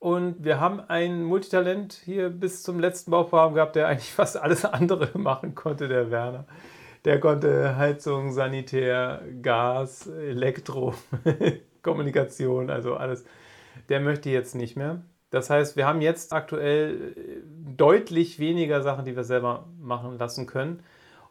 und 0.00 0.42
wir 0.42 0.58
haben 0.58 0.80
ein 0.80 1.22
Multitalent 1.22 1.92
hier 1.92 2.30
bis 2.30 2.62
zum 2.62 2.80
letzten 2.80 3.10
Bauprogramm 3.12 3.54
gehabt, 3.54 3.76
der 3.76 3.86
eigentlich 3.86 4.12
fast 4.14 4.36
alles 4.36 4.64
andere 4.64 5.16
machen 5.16 5.54
konnte, 5.54 5.88
der 5.88 6.10
Werner. 6.10 6.46
der 7.04 7.20
konnte 7.20 7.76
Heizung, 7.76 8.32
Sanitär, 8.32 9.22
Gas, 9.42 10.06
Elektro, 10.06 10.94
Kommunikation, 11.82 12.68
also 12.70 12.96
alles. 12.96 13.24
Der 13.88 14.00
möchte 14.00 14.30
jetzt 14.30 14.54
nicht 14.54 14.76
mehr. 14.76 15.02
Das 15.30 15.48
heißt, 15.48 15.76
wir 15.76 15.86
haben 15.86 16.00
jetzt 16.00 16.32
aktuell 16.32 17.14
äh, 17.16 17.74
deutlich 17.76 18.38
weniger 18.38 18.82
Sachen, 18.82 19.04
die 19.04 19.16
wir 19.16 19.24
selber 19.24 19.66
machen 19.80 20.18
lassen 20.18 20.46
können 20.46 20.82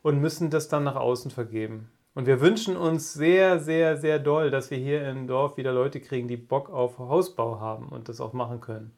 und 0.02 0.20
müssen 0.20 0.50
das 0.50 0.70
dann 0.70 0.84
nach 0.84 0.96
außen 0.96 1.32
vergeben. 1.32 1.92
Und 2.16 2.26
wir 2.26 2.42
wünschen 2.42 2.76
uns 2.76 3.14
sehr, 3.14 3.60
sehr, 3.60 3.98
sehr 3.98 4.20
doll, 4.20 4.52
dass 4.52 4.72
wir 4.72 4.78
hier 4.78 5.08
im 5.08 5.28
Dorf 5.28 5.58
wieder 5.58 5.72
Leute 5.72 6.00
kriegen, 6.00 6.28
die 6.28 6.38
Bock 6.38 6.70
auf 6.70 6.98
Hausbau 6.98 7.60
haben 7.60 7.90
und 7.90 8.10
das 8.10 8.20
auch 8.20 8.34
machen 8.34 8.62
können. 8.62 8.92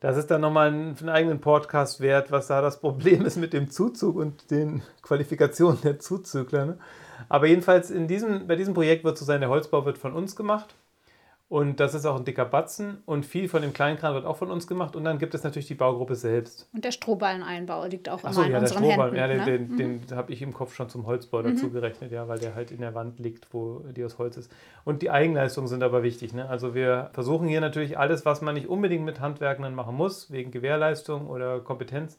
Das 0.00 0.16
ist 0.16 0.30
dann 0.30 0.40
nochmal 0.40 0.68
einen 0.68 1.08
eigenen 1.10 1.42
Podcast 1.42 2.00
wert, 2.00 2.32
was 2.32 2.46
da 2.46 2.62
das 2.62 2.80
Problem 2.80 3.26
ist 3.26 3.36
mit 3.36 3.52
dem 3.52 3.68
Zuzug 3.68 4.16
und 4.16 4.50
den 4.50 4.82
Qualifikationen 5.02 5.80
der 5.82 5.98
Zuzügler. 5.98 6.64
Ne? 6.64 6.78
Aber 7.28 7.46
jedenfalls 7.46 7.90
in 7.90 8.08
diesem, 8.08 8.46
bei 8.46 8.56
diesem 8.56 8.72
Projekt 8.72 9.04
wird 9.04 9.18
so 9.18 9.26
sein, 9.26 9.40
der 9.40 9.50
Holzbau 9.50 9.84
wird 9.84 9.98
von 9.98 10.14
uns 10.14 10.36
gemacht. 10.36 10.74
Und 11.50 11.80
das 11.80 11.94
ist 11.94 12.06
auch 12.06 12.14
ein 12.14 12.24
dicker 12.24 12.44
Batzen. 12.44 13.02
Und 13.06 13.26
viel 13.26 13.48
von 13.48 13.60
dem 13.60 13.72
Kleinkran 13.72 14.14
wird 14.14 14.24
auch 14.24 14.36
von 14.36 14.52
uns 14.52 14.68
gemacht. 14.68 14.94
Und 14.94 15.02
dann 15.02 15.18
gibt 15.18 15.34
es 15.34 15.42
natürlich 15.42 15.66
die 15.66 15.74
Baugruppe 15.74 16.14
selbst. 16.14 16.68
Und 16.72 16.84
der 16.84 16.92
Strohballeneinbau 16.92 17.86
liegt 17.86 18.08
auch 18.08 18.22
immer 18.22 18.32
so, 18.32 18.42
in 18.42 18.52
ja, 18.52 18.60
unseren 18.60 18.84
der 18.84 18.92
Händen. 18.92 19.16
Ja, 19.16 19.26
den, 19.26 19.38
ne? 19.38 19.76
den, 19.76 20.06
den 20.06 20.16
habe 20.16 20.32
ich 20.32 20.42
im 20.42 20.54
Kopf 20.54 20.76
schon 20.76 20.88
zum 20.88 21.06
Holzbau 21.06 21.42
dazu 21.42 21.66
mhm. 21.66 21.72
gerechnet, 21.72 22.12
ja, 22.12 22.28
weil 22.28 22.38
der 22.38 22.54
halt 22.54 22.70
in 22.70 22.78
der 22.78 22.94
Wand 22.94 23.18
liegt, 23.18 23.52
wo 23.52 23.80
die 23.96 24.04
aus 24.04 24.18
Holz 24.18 24.36
ist. 24.36 24.52
Und 24.84 25.02
die 25.02 25.10
Eigenleistungen 25.10 25.66
sind 25.66 25.82
aber 25.82 26.04
wichtig. 26.04 26.32
Ne? 26.32 26.48
Also 26.48 26.76
wir 26.76 27.10
versuchen 27.14 27.48
hier 27.48 27.60
natürlich 27.60 27.98
alles, 27.98 28.24
was 28.24 28.42
man 28.42 28.54
nicht 28.54 28.68
unbedingt 28.68 29.04
mit 29.04 29.18
Handwerkenden 29.18 29.74
machen 29.74 29.96
muss, 29.96 30.30
wegen 30.30 30.52
Gewährleistung 30.52 31.26
oder 31.26 31.58
Kompetenz, 31.58 32.16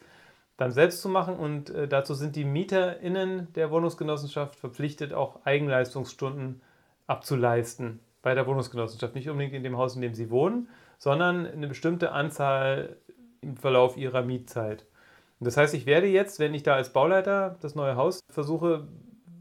dann 0.57 0.73
selbst 0.73 1.01
zu 1.01 1.07
machen. 1.07 1.37
Und 1.37 1.69
äh, 1.69 1.87
dazu 1.87 2.15
sind 2.15 2.35
die 2.35 2.43
MieterInnen 2.43 3.47
der 3.53 3.71
Wohnungsgenossenschaft 3.71 4.57
verpflichtet, 4.57 5.13
auch 5.13 5.45
Eigenleistungsstunden 5.45 6.61
abzuleisten 7.07 8.01
bei 8.21 8.35
der 8.35 8.47
Wohnungsgenossenschaft. 8.47 9.15
Nicht 9.15 9.29
unbedingt 9.29 9.53
in 9.53 9.63
dem 9.63 9.77
Haus, 9.77 9.95
in 9.95 10.01
dem 10.01 10.13
sie 10.13 10.29
wohnen, 10.29 10.69
sondern 10.97 11.45
eine 11.45 11.67
bestimmte 11.67 12.11
Anzahl 12.11 12.97
im 13.41 13.57
Verlauf 13.57 13.97
ihrer 13.97 14.21
Mietzeit. 14.21 14.85
Und 15.39 15.45
das 15.45 15.57
heißt, 15.57 15.73
ich 15.73 15.85
werde 15.85 16.07
jetzt, 16.07 16.39
wenn 16.39 16.53
ich 16.53 16.63
da 16.63 16.75
als 16.75 16.93
Bauleiter 16.93 17.57
das 17.61 17.73
neue 17.73 17.95
Haus 17.95 18.19
versuche 18.29 18.87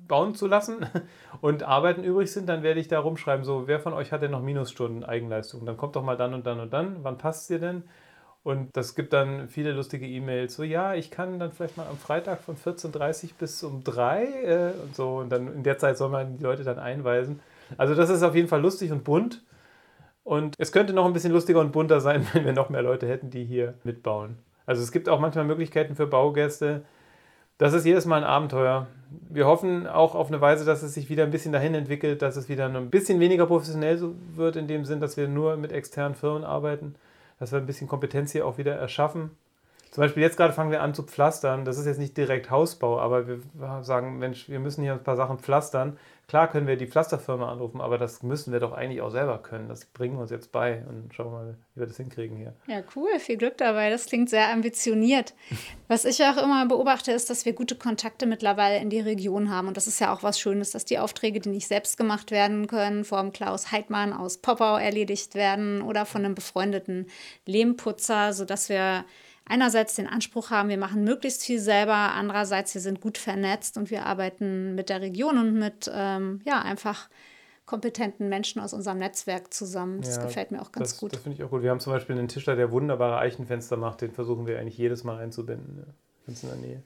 bauen 0.08 0.34
zu 0.34 0.46
lassen 0.46 0.86
und 1.40 1.62
Arbeiten 1.62 2.02
übrig 2.04 2.32
sind, 2.32 2.48
dann 2.48 2.62
werde 2.62 2.80
ich 2.80 2.88
da 2.88 2.98
rumschreiben, 2.98 3.44
so, 3.44 3.68
wer 3.68 3.80
von 3.80 3.92
euch 3.92 4.12
hat 4.12 4.22
denn 4.22 4.32
noch 4.32 4.42
Minusstunden 4.42 5.04
Eigenleistung? 5.04 5.64
Dann 5.66 5.76
kommt 5.76 5.96
doch 5.96 6.02
mal 6.02 6.16
dann 6.16 6.34
und 6.34 6.46
dann 6.46 6.60
und 6.60 6.72
dann. 6.72 7.04
Wann 7.04 7.16
passt 7.16 7.48
dir 7.48 7.58
denn? 7.58 7.84
Und 8.42 8.74
das 8.74 8.94
gibt 8.94 9.12
dann 9.12 9.48
viele 9.48 9.72
lustige 9.72 10.06
E-Mails. 10.06 10.54
So, 10.54 10.62
ja, 10.62 10.94
ich 10.94 11.10
kann 11.10 11.38
dann 11.38 11.52
vielleicht 11.52 11.76
mal 11.76 11.86
am 11.86 11.98
Freitag 11.98 12.40
von 12.40 12.56
14.30 12.56 13.24
Uhr 13.24 13.30
bis 13.38 13.62
um 13.62 13.84
3 13.84 14.24
äh, 14.24 14.72
und 14.82 14.96
so. 14.96 15.18
Und 15.18 15.30
dann 15.30 15.54
in 15.54 15.62
der 15.62 15.78
Zeit 15.78 15.98
soll 15.98 16.08
man 16.08 16.38
die 16.38 16.42
Leute 16.42 16.64
dann 16.64 16.78
einweisen. 16.78 17.40
Also 17.76 17.94
das 17.94 18.10
ist 18.10 18.22
auf 18.22 18.34
jeden 18.34 18.48
Fall 18.48 18.60
lustig 18.60 18.92
und 18.92 19.04
bunt. 19.04 19.42
Und 20.24 20.54
es 20.58 20.72
könnte 20.72 20.92
noch 20.92 21.06
ein 21.06 21.12
bisschen 21.12 21.32
lustiger 21.32 21.60
und 21.60 21.72
bunter 21.72 22.00
sein, 22.00 22.26
wenn 22.32 22.44
wir 22.44 22.52
noch 22.52 22.70
mehr 22.70 22.82
Leute 22.82 23.08
hätten, 23.08 23.30
die 23.30 23.44
hier 23.44 23.74
mitbauen. 23.84 24.38
Also 24.66 24.82
es 24.82 24.92
gibt 24.92 25.08
auch 25.08 25.20
manchmal 25.20 25.44
Möglichkeiten 25.44 25.96
für 25.96 26.06
Baugäste. 26.06 26.82
Das 27.58 27.72
ist 27.72 27.84
jedes 27.84 28.06
Mal 28.06 28.18
ein 28.18 28.24
Abenteuer. 28.24 28.86
Wir 29.28 29.46
hoffen 29.46 29.86
auch 29.86 30.14
auf 30.14 30.28
eine 30.28 30.40
Weise, 30.40 30.64
dass 30.64 30.82
es 30.82 30.94
sich 30.94 31.10
wieder 31.10 31.24
ein 31.24 31.30
bisschen 31.30 31.52
dahin 31.52 31.74
entwickelt, 31.74 32.22
dass 32.22 32.36
es 32.36 32.48
wieder 32.48 32.66
ein 32.66 32.90
bisschen 32.90 33.20
weniger 33.20 33.46
professionell 33.46 34.00
wird, 34.34 34.56
in 34.56 34.66
dem 34.66 34.84
Sinn, 34.84 35.00
dass 35.00 35.16
wir 35.16 35.28
nur 35.28 35.56
mit 35.56 35.72
externen 35.72 36.14
Firmen 36.14 36.44
arbeiten, 36.44 36.94
dass 37.38 37.52
wir 37.52 37.58
ein 37.58 37.66
bisschen 37.66 37.88
Kompetenz 37.88 38.32
hier 38.32 38.46
auch 38.46 38.56
wieder 38.56 38.76
erschaffen. 38.76 39.30
Zum 39.90 40.02
Beispiel 40.02 40.22
jetzt 40.22 40.36
gerade 40.36 40.52
fangen 40.52 40.70
wir 40.70 40.82
an 40.82 40.94
zu 40.94 41.02
pflastern. 41.02 41.64
Das 41.64 41.76
ist 41.76 41.86
jetzt 41.86 41.98
nicht 41.98 42.16
direkt 42.16 42.50
Hausbau, 42.50 43.00
aber 43.00 43.26
wir 43.26 43.40
sagen, 43.82 44.18
Mensch, 44.18 44.48
wir 44.48 44.60
müssen 44.60 44.82
hier 44.82 44.92
ein 44.92 45.02
paar 45.02 45.16
Sachen 45.16 45.38
pflastern. 45.38 45.98
Klar 46.30 46.48
können 46.48 46.68
wir 46.68 46.76
die 46.76 46.86
Pflasterfirma 46.86 47.50
anrufen, 47.50 47.80
aber 47.80 47.98
das 47.98 48.22
müssen 48.22 48.52
wir 48.52 48.60
doch 48.60 48.70
eigentlich 48.70 49.02
auch 49.02 49.10
selber 49.10 49.38
können. 49.38 49.68
Das 49.68 49.84
bringen 49.84 50.14
wir 50.14 50.22
uns 50.22 50.30
jetzt 50.30 50.52
bei 50.52 50.84
und 50.88 51.12
schauen 51.12 51.32
mal, 51.32 51.56
wie 51.74 51.80
wir 51.80 51.88
das 51.88 51.96
hinkriegen 51.96 52.36
hier. 52.36 52.54
Ja, 52.68 52.84
cool. 52.94 53.18
Viel 53.18 53.36
Glück 53.36 53.58
dabei. 53.58 53.90
Das 53.90 54.06
klingt 54.06 54.30
sehr 54.30 54.48
ambitioniert. 54.52 55.34
Was 55.88 56.04
ich 56.04 56.22
auch 56.22 56.36
immer 56.36 56.66
beobachte, 56.66 57.10
ist, 57.10 57.30
dass 57.30 57.46
wir 57.46 57.52
gute 57.52 57.74
Kontakte 57.74 58.26
mittlerweile 58.26 58.78
in 58.78 58.90
die 58.90 59.00
Region 59.00 59.50
haben. 59.50 59.66
Und 59.66 59.76
das 59.76 59.88
ist 59.88 59.98
ja 59.98 60.14
auch 60.14 60.22
was 60.22 60.38
Schönes, 60.38 60.70
dass 60.70 60.84
die 60.84 61.00
Aufträge, 61.00 61.40
die 61.40 61.48
nicht 61.48 61.66
selbst 61.66 61.96
gemacht 61.96 62.30
werden 62.30 62.68
können, 62.68 63.04
vom 63.04 63.32
Klaus 63.32 63.72
Heidmann 63.72 64.12
aus 64.12 64.38
Poppau 64.38 64.76
erledigt 64.76 65.34
werden 65.34 65.82
oder 65.82 66.06
von 66.06 66.24
einem 66.24 66.36
befreundeten 66.36 67.08
Lehmputzer, 67.44 68.32
sodass 68.34 68.68
wir 68.68 69.04
einerseits 69.50 69.96
den 69.96 70.06
Anspruch 70.06 70.50
haben, 70.50 70.68
wir 70.68 70.78
machen 70.78 71.04
möglichst 71.04 71.44
viel 71.44 71.58
selber, 71.58 71.94
andererseits 71.94 72.72
wir 72.74 72.80
sind 72.80 73.00
gut 73.00 73.18
vernetzt 73.18 73.76
und 73.76 73.90
wir 73.90 74.06
arbeiten 74.06 74.74
mit 74.74 74.88
der 74.88 75.00
Region 75.00 75.38
und 75.38 75.54
mit 75.54 75.90
ähm, 75.92 76.40
ja 76.44 76.62
einfach 76.62 77.08
kompetenten 77.66 78.28
Menschen 78.28 78.60
aus 78.60 78.72
unserem 78.72 78.98
Netzwerk 78.98 79.54
zusammen. 79.54 80.00
Das 80.00 80.16
ja, 80.16 80.24
gefällt 80.24 80.50
mir 80.50 80.60
auch 80.60 80.72
ganz 80.72 80.90
das, 80.90 81.00
gut. 81.00 81.12
Das 81.12 81.20
finde 81.20 81.38
ich 81.38 81.44
auch 81.44 81.50
gut. 81.50 81.62
Wir 81.62 81.70
haben 81.70 81.78
zum 81.78 81.92
Beispiel 81.92 82.18
einen 82.18 82.26
Tischler, 82.26 82.56
der 82.56 82.72
wunderbare 82.72 83.18
Eichenfenster 83.18 83.76
macht. 83.76 84.00
Den 84.00 84.10
versuchen 84.12 84.46
wir 84.46 84.58
eigentlich 84.58 84.78
jedes 84.78 85.04
Mal 85.04 85.18
einzubinden. 85.18 85.78
Ja. 85.78 85.94
Ganz 86.26 86.42
in 86.42 86.48
der 86.48 86.58
Nähe. 86.58 86.82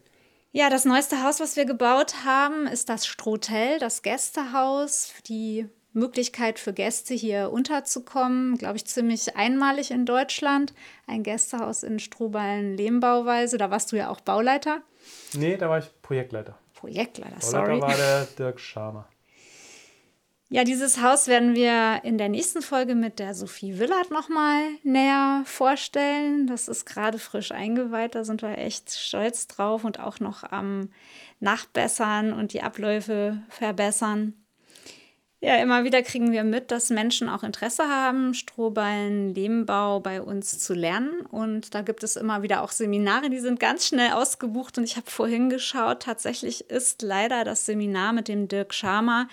Ja, 0.53 0.71
das 0.71 0.85
neueste 0.85 1.25
Haus, 1.25 1.41
was 1.41 1.57
wir 1.57 1.65
gebaut 1.65 2.25
haben, 2.25 2.67
ist 2.67 2.89
das 2.89 3.07
Strohtel, 3.07 3.79
das 3.81 4.03
Gästehaus. 4.03 5.13
Die 5.27 5.67
Möglichkeit 5.95 6.59
für 6.59 6.73
Gäste 6.73 7.15
hier 7.15 7.51
unterzukommen, 7.51 8.59
glaube 8.59 8.77
ich, 8.77 8.85
ziemlich 8.85 9.37
einmalig 9.37 9.91
in 9.91 10.07
Deutschland. 10.07 10.75
Ein 11.07 11.23
Gästehaus 11.23 11.83
in 11.83 11.99
Strohballen 11.99 12.77
Lehmbauweise. 12.77 13.57
Da 13.57 13.71
warst 13.71 13.93
du 13.93 13.97
ja 13.97 14.11
auch 14.11 14.21
Bauleiter. 14.21 14.83
Nee, 15.33 15.57
da 15.57 15.71
war 15.71 15.79
ich 15.79 15.87
Projektleiter. 16.03 16.59
Projektleiter, 16.75 17.37
Bauleiter 17.41 17.67
sorry. 17.67 17.81
war 17.81 17.97
der 17.97 18.27
Dirk 18.39 18.61
Schamer. 18.61 19.09
Ja, 20.51 20.63
dieses 20.63 21.01
Haus 21.03 21.27
werden 21.27 21.55
wir 21.55 22.05
in 22.05 22.19
der 22.19 22.29
nächsten 22.29 22.63
Folge 22.63 22.95
mit 22.95 23.19
der 23.19 23.35
Sophie 23.35 23.79
Willard 23.79 24.11
nochmal 24.11 24.61
näher 24.83 25.43
vorstellen. 25.47 26.47
Das 26.47 26.69
ist 26.69 26.85
gerade 26.85 27.19
frisch 27.19 27.51
eingeweiht, 27.51 28.15
da 28.15 28.25
sind 28.25 28.43
wir 28.43 28.59
echt 28.59 28.91
stolz 28.93 29.47
drauf 29.47 29.85
und 29.85 29.99
auch 29.99 30.21
noch 30.21 30.45
am 30.45 30.91
Nachbessern 31.41 32.33
und 32.33 32.53
die 32.53 32.63
Abläufe 32.63 33.43
verbessern. 33.49 34.44
Ja, 35.45 35.57
immer 35.57 35.85
wieder 35.85 36.01
kriegen 36.03 36.33
wir 36.33 36.43
mit, 36.43 36.71
dass 36.71 36.89
Menschen 36.89 37.29
auch 37.29 37.43
Interesse 37.43 37.87
haben, 37.87 38.33
Strohballen, 38.33 39.35
Lehmbau 39.35 40.01
bei 40.01 40.23
uns 40.23 40.59
zu 40.59 40.73
lernen. 40.73 41.21
Und 41.31 41.75
da 41.75 41.83
gibt 41.83 42.03
es 42.03 42.17
immer 42.17 42.41
wieder 42.41 42.63
auch 42.63 42.71
Seminare, 42.71 43.29
die 43.29 43.41
sind 43.41 43.61
ganz 43.61 43.87
schnell 43.87 44.13
ausgebucht. 44.13 44.79
Und 44.79 44.85
ich 44.85 44.97
habe 44.97 45.11
vorhin 45.11 45.51
geschaut, 45.51 46.01
tatsächlich 46.01 46.71
ist 46.71 47.03
leider 47.03 47.45
das 47.45 47.67
Seminar 47.67 48.15
mit 48.15 48.29
dem 48.29 48.49
Dirk 48.49 48.73
Schamer 48.73 49.29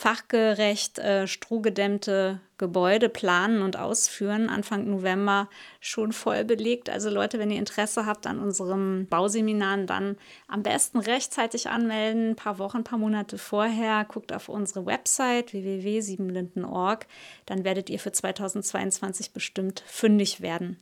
fachgerecht 0.00 0.98
äh, 0.98 1.26
strohgedämmte 1.26 2.40
Gebäude 2.56 3.10
planen 3.10 3.60
und 3.60 3.76
ausführen, 3.76 4.48
Anfang 4.48 4.88
November 4.88 5.50
schon 5.78 6.12
voll 6.12 6.42
belegt. 6.46 6.88
Also 6.88 7.10
Leute, 7.10 7.38
wenn 7.38 7.50
ihr 7.50 7.58
Interesse 7.58 8.06
habt 8.06 8.26
an 8.26 8.38
unserem 8.38 9.06
Bauseminaren, 9.10 9.86
dann 9.86 10.16
am 10.48 10.62
besten 10.62 11.00
rechtzeitig 11.00 11.68
anmelden, 11.68 12.30
ein 12.30 12.36
paar 12.36 12.58
Wochen, 12.58 12.78
ein 12.78 12.84
paar 12.84 12.98
Monate 12.98 13.36
vorher. 13.36 14.06
Guckt 14.06 14.32
auf 14.32 14.48
unsere 14.48 14.86
Website 14.86 15.52
www.siebenlinden.org. 15.52 17.06
Dann 17.44 17.64
werdet 17.64 17.90
ihr 17.90 17.98
für 17.98 18.10
2022 18.10 19.32
bestimmt 19.34 19.84
fündig 19.86 20.40
werden. 20.40 20.78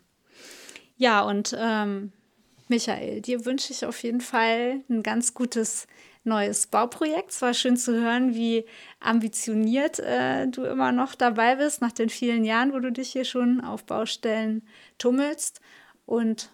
Ja, 0.96 1.22
und 1.22 1.56
ähm, 1.58 2.12
Michael, 2.68 3.20
dir 3.20 3.44
wünsche 3.44 3.72
ich 3.72 3.84
auf 3.84 4.00
jeden 4.04 4.20
Fall 4.20 4.82
ein 4.88 5.02
ganz 5.02 5.34
gutes 5.34 5.88
neues 6.28 6.66
Bauprojekt. 6.66 7.30
Es 7.30 7.42
war 7.42 7.54
schön 7.54 7.76
zu 7.76 7.92
hören, 7.92 8.34
wie 8.34 8.64
ambitioniert 9.00 9.98
äh, 9.98 10.46
du 10.46 10.64
immer 10.64 10.92
noch 10.92 11.14
dabei 11.14 11.56
bist, 11.56 11.80
nach 11.80 11.92
den 11.92 12.08
vielen 12.08 12.44
Jahren, 12.44 12.72
wo 12.72 12.78
du 12.78 12.92
dich 12.92 13.10
hier 13.10 13.24
schon 13.24 13.60
auf 13.60 13.84
Baustellen 13.84 14.66
tummelst. 14.98 15.60
Und 16.06 16.50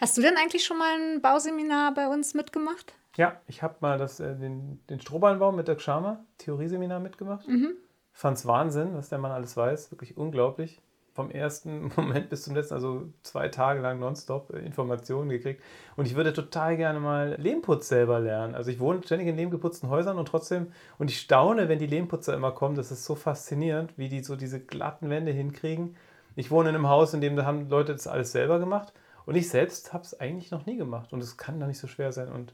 hast 0.00 0.16
du 0.16 0.22
denn 0.22 0.36
eigentlich 0.36 0.64
schon 0.64 0.78
mal 0.78 0.98
ein 0.98 1.22
Bauseminar 1.22 1.94
bei 1.94 2.08
uns 2.08 2.34
mitgemacht? 2.34 2.94
Ja, 3.16 3.40
ich 3.46 3.62
habe 3.62 3.76
mal 3.80 3.98
das, 3.98 4.18
äh, 4.18 4.34
den, 4.34 4.80
den 4.90 5.00
Strohballenbau 5.00 5.52
mit 5.52 5.68
Dirk 5.68 5.80
Schamer, 5.80 6.24
Theorieseminar 6.38 6.98
mitgemacht. 6.98 7.46
Mhm. 7.46 7.74
es 8.12 8.46
Wahnsinn, 8.46 8.94
was 8.94 9.08
der 9.08 9.18
Mann 9.18 9.32
alles 9.32 9.56
weiß. 9.56 9.92
Wirklich 9.92 10.16
unglaublich 10.16 10.80
vom 11.14 11.30
ersten 11.30 11.92
Moment 11.96 12.28
bis 12.28 12.42
zum 12.42 12.54
letzten, 12.54 12.74
also 12.74 13.08
zwei 13.22 13.48
Tage 13.48 13.80
lang 13.80 14.00
nonstop 14.00 14.52
äh, 14.52 14.58
Informationen 14.58 15.30
gekriegt. 15.30 15.62
Und 15.96 16.06
ich 16.06 16.16
würde 16.16 16.32
total 16.32 16.76
gerne 16.76 17.00
mal 17.00 17.36
Lehmputz 17.38 17.88
selber 17.88 18.20
lernen. 18.20 18.54
Also 18.54 18.70
ich 18.70 18.80
wohne 18.80 19.00
ständig 19.02 19.28
in 19.28 19.36
lehmgeputzten 19.36 19.88
Häusern 19.88 20.18
und 20.18 20.26
trotzdem, 20.26 20.72
und 20.98 21.10
ich 21.10 21.20
staune, 21.20 21.68
wenn 21.68 21.78
die 21.78 21.86
Lehmputzer 21.86 22.34
immer 22.34 22.50
kommen, 22.50 22.74
das 22.74 22.90
ist 22.90 23.04
so 23.04 23.14
faszinierend, 23.14 23.92
wie 23.96 24.08
die 24.08 24.22
so 24.22 24.36
diese 24.36 24.60
glatten 24.60 25.08
Wände 25.08 25.32
hinkriegen. 25.32 25.96
Ich 26.36 26.50
wohne 26.50 26.70
in 26.70 26.74
einem 26.74 26.88
Haus, 26.88 27.14
in 27.14 27.20
dem 27.20 27.40
haben 27.44 27.68
Leute 27.70 27.92
das 27.92 28.08
alles 28.08 28.32
selber 28.32 28.58
gemacht. 28.58 28.92
Und 29.24 29.36
ich 29.36 29.48
selbst 29.48 29.92
habe 29.92 30.04
es 30.04 30.18
eigentlich 30.18 30.50
noch 30.50 30.66
nie 30.66 30.76
gemacht. 30.76 31.12
Und 31.12 31.22
es 31.22 31.36
kann 31.36 31.60
doch 31.60 31.68
nicht 31.68 31.78
so 31.78 31.86
schwer 31.86 32.12
sein. 32.12 32.30
Und 32.30 32.52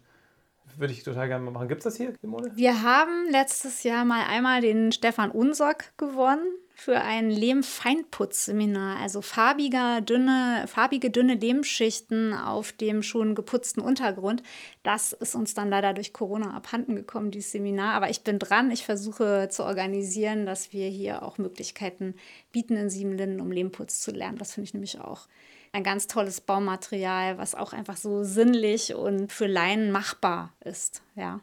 würde 0.76 0.92
ich 0.92 1.02
total 1.02 1.28
gerne 1.28 1.44
mal 1.44 1.50
machen. 1.50 1.68
Gibt 1.68 1.80
es 1.80 1.84
das 1.84 1.96
hier, 1.96 2.12
Simone? 2.20 2.52
Wir 2.54 2.82
haben 2.82 3.28
letztes 3.30 3.82
Jahr 3.82 4.04
mal 4.04 4.26
einmal 4.26 4.60
den 4.60 4.92
Stefan 4.92 5.30
Unsock 5.30 5.84
gewonnen 5.96 6.46
für 6.80 7.02
ein 7.02 7.30
Lehm-Feinputz-Seminar, 7.30 8.98
also 9.00 9.20
farbiger, 9.20 10.00
dünne, 10.00 10.64
farbige, 10.66 11.10
dünne 11.10 11.34
Lehmschichten 11.34 12.32
auf 12.32 12.72
dem 12.72 13.02
schon 13.02 13.34
geputzten 13.34 13.82
Untergrund. 13.82 14.42
Das 14.82 15.12
ist 15.12 15.34
uns 15.34 15.52
dann 15.52 15.68
leider 15.68 15.92
durch 15.92 16.14
Corona 16.14 16.56
abhanden 16.56 16.96
gekommen, 16.96 17.32
dieses 17.32 17.52
Seminar. 17.52 17.92
Aber 17.92 18.08
ich 18.08 18.22
bin 18.22 18.38
dran. 18.38 18.70
Ich 18.70 18.86
versuche 18.86 19.48
zu 19.50 19.64
organisieren, 19.64 20.46
dass 20.46 20.72
wir 20.72 20.88
hier 20.88 21.22
auch 21.22 21.36
Möglichkeiten 21.36 22.14
bieten 22.50 22.76
in 22.76 22.88
Siebenlinden, 22.88 23.42
um 23.42 23.52
Lehmputz 23.52 24.00
zu 24.00 24.10
lernen. 24.10 24.38
Das 24.38 24.54
finde 24.54 24.64
ich 24.64 24.72
nämlich 24.72 24.98
auch 25.02 25.28
ein 25.72 25.84
ganz 25.84 26.06
tolles 26.06 26.40
Baumaterial, 26.40 27.36
was 27.36 27.54
auch 27.54 27.74
einfach 27.74 27.98
so 27.98 28.24
sinnlich 28.24 28.94
und 28.94 29.30
für 29.30 29.46
Laien 29.46 29.92
machbar 29.92 30.54
ist. 30.64 31.02
Ja, 31.14 31.40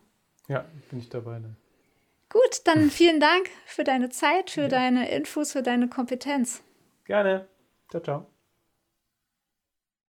ja 0.48 0.66
bin 0.90 0.98
ich 0.98 1.10
dabei. 1.10 1.34
Dann. 1.34 1.58
Gut, 2.30 2.62
dann 2.66 2.90
vielen 2.90 3.20
Dank 3.20 3.50
für 3.66 3.84
deine 3.84 4.10
Zeit, 4.10 4.50
für 4.50 4.64
ja. 4.64 4.68
deine 4.68 5.10
Infos, 5.10 5.52
für 5.52 5.64
deine 5.64 5.88
Kompetenz. 5.88 6.62
Gerne. 7.06 7.48
Ciao, 7.90 8.02
ciao. 8.02 8.37